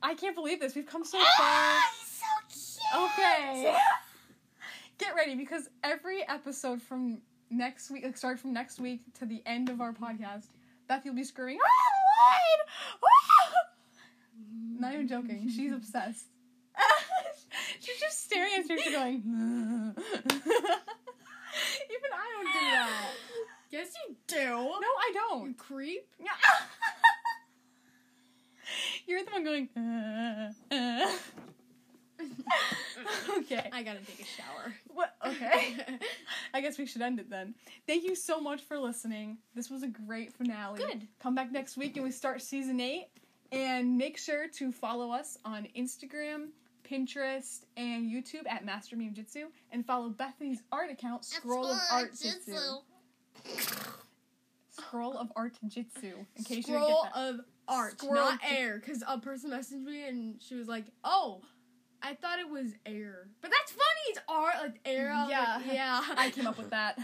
[0.00, 0.76] I can't believe this.
[0.76, 2.06] We've come so Ah, far.
[2.06, 3.10] so cute.
[3.10, 3.76] Okay.
[4.98, 9.42] Get ready because every episode from next week, like starting from next week to the
[9.46, 10.46] end of our podcast,
[10.86, 12.60] Beth, you'll be screaming, "Ah,
[13.02, 13.58] Lloyd!"
[14.78, 15.48] Not even joking.
[15.48, 16.26] She's obsessed.
[17.80, 19.16] She's just staring at you, and going.
[21.90, 23.10] even I don't do that.
[23.70, 24.36] Yes, you do.
[24.36, 25.48] No, I don't.
[25.48, 26.06] You creep.
[29.06, 29.68] You're the one going.
[29.76, 31.12] "Uh, uh."
[33.38, 33.68] okay.
[33.72, 34.74] I gotta take a shower.
[34.88, 35.14] What?
[35.26, 35.76] Okay.
[36.54, 37.54] I guess we should end it then.
[37.86, 39.38] Thank you so much for listening.
[39.54, 40.78] This was a great finale.
[40.78, 41.08] Good.
[41.20, 43.08] Come back next week and we start season eight.
[43.52, 46.48] And make sure to follow us on Instagram,
[46.88, 49.44] Pinterest, and YouTube at Master Memejitzu.
[49.70, 52.56] And follow Bethany's art account, Scroll of Art Jitsu.
[54.70, 56.14] Scroll of Art Jitsu.
[56.36, 57.34] In case you Scroll didn't get that.
[57.34, 58.78] of art, Scroll not of- air.
[58.78, 61.42] Because a person messaged me and she was like, "Oh,
[62.02, 63.84] I thought it was air, but that's funny.
[64.08, 65.60] It's art, like air." Yeah.
[65.64, 66.00] like, yeah.
[66.16, 66.98] I came up with that.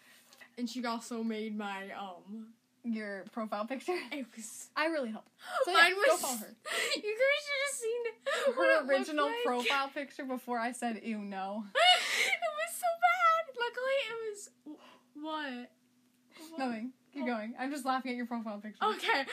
[0.58, 2.48] and she also made my um.
[2.92, 3.96] Your profile picture.
[4.12, 5.30] It was I really helped.
[5.64, 6.20] So yeah, mine go was.
[6.20, 6.54] follow her.
[6.96, 9.44] You guys should have seen what it Her original like.
[9.44, 11.64] profile picture before I said ew no.
[11.74, 13.44] it was so bad.
[13.58, 14.50] Luckily, it was
[15.14, 15.70] what.
[16.50, 16.58] What?
[16.58, 16.92] Nothing.
[17.12, 17.54] Keep going.
[17.58, 18.84] I'm just laughing at your profile picture.
[18.84, 19.24] Okay.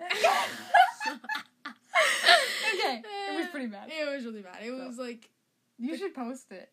[2.74, 3.02] okay.
[3.30, 3.88] It was pretty bad.
[3.90, 4.56] It was really bad.
[4.62, 5.28] It was like
[5.78, 6.70] You should post it.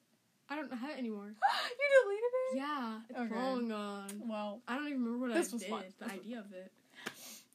[0.51, 1.27] I don't have it anymore.
[1.79, 2.57] you deleted it?
[2.57, 3.35] Yeah, it's Okay.
[3.41, 4.21] long gone.
[4.27, 5.69] Well, I don't even remember what This I was did.
[5.71, 5.83] fun.
[5.99, 6.71] The idea of it.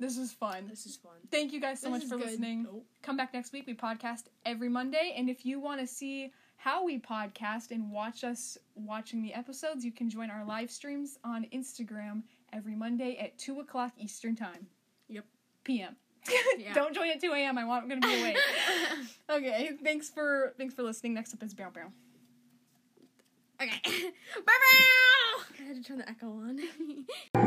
[0.00, 0.66] this was fun.
[0.68, 1.12] This is fun.
[1.30, 2.26] Thank you guys so This much for good.
[2.30, 2.66] listening.
[2.70, 2.82] Oh.
[3.02, 3.66] Come back next week.
[3.66, 5.14] We podcast every Monday.
[5.16, 9.84] And if you want to see how we podcast and watch us watching the episodes,
[9.84, 12.22] you can join our live streams on Instagram
[12.52, 14.66] every Monday at 2 o'clock Eastern Time.
[15.08, 15.26] Yep.
[15.64, 15.96] PM.
[16.58, 16.72] Yeah.
[16.74, 17.58] Don't join at 2 a.m.
[17.58, 18.38] I want, I'm going to be awake.
[19.30, 19.70] okay.
[19.84, 21.12] Thanks for thanks for listening.
[21.12, 21.92] Next up is Bow Bow.
[23.60, 23.80] Okay.
[23.84, 25.42] Bye bye.
[25.58, 26.60] I had to turn the echo on.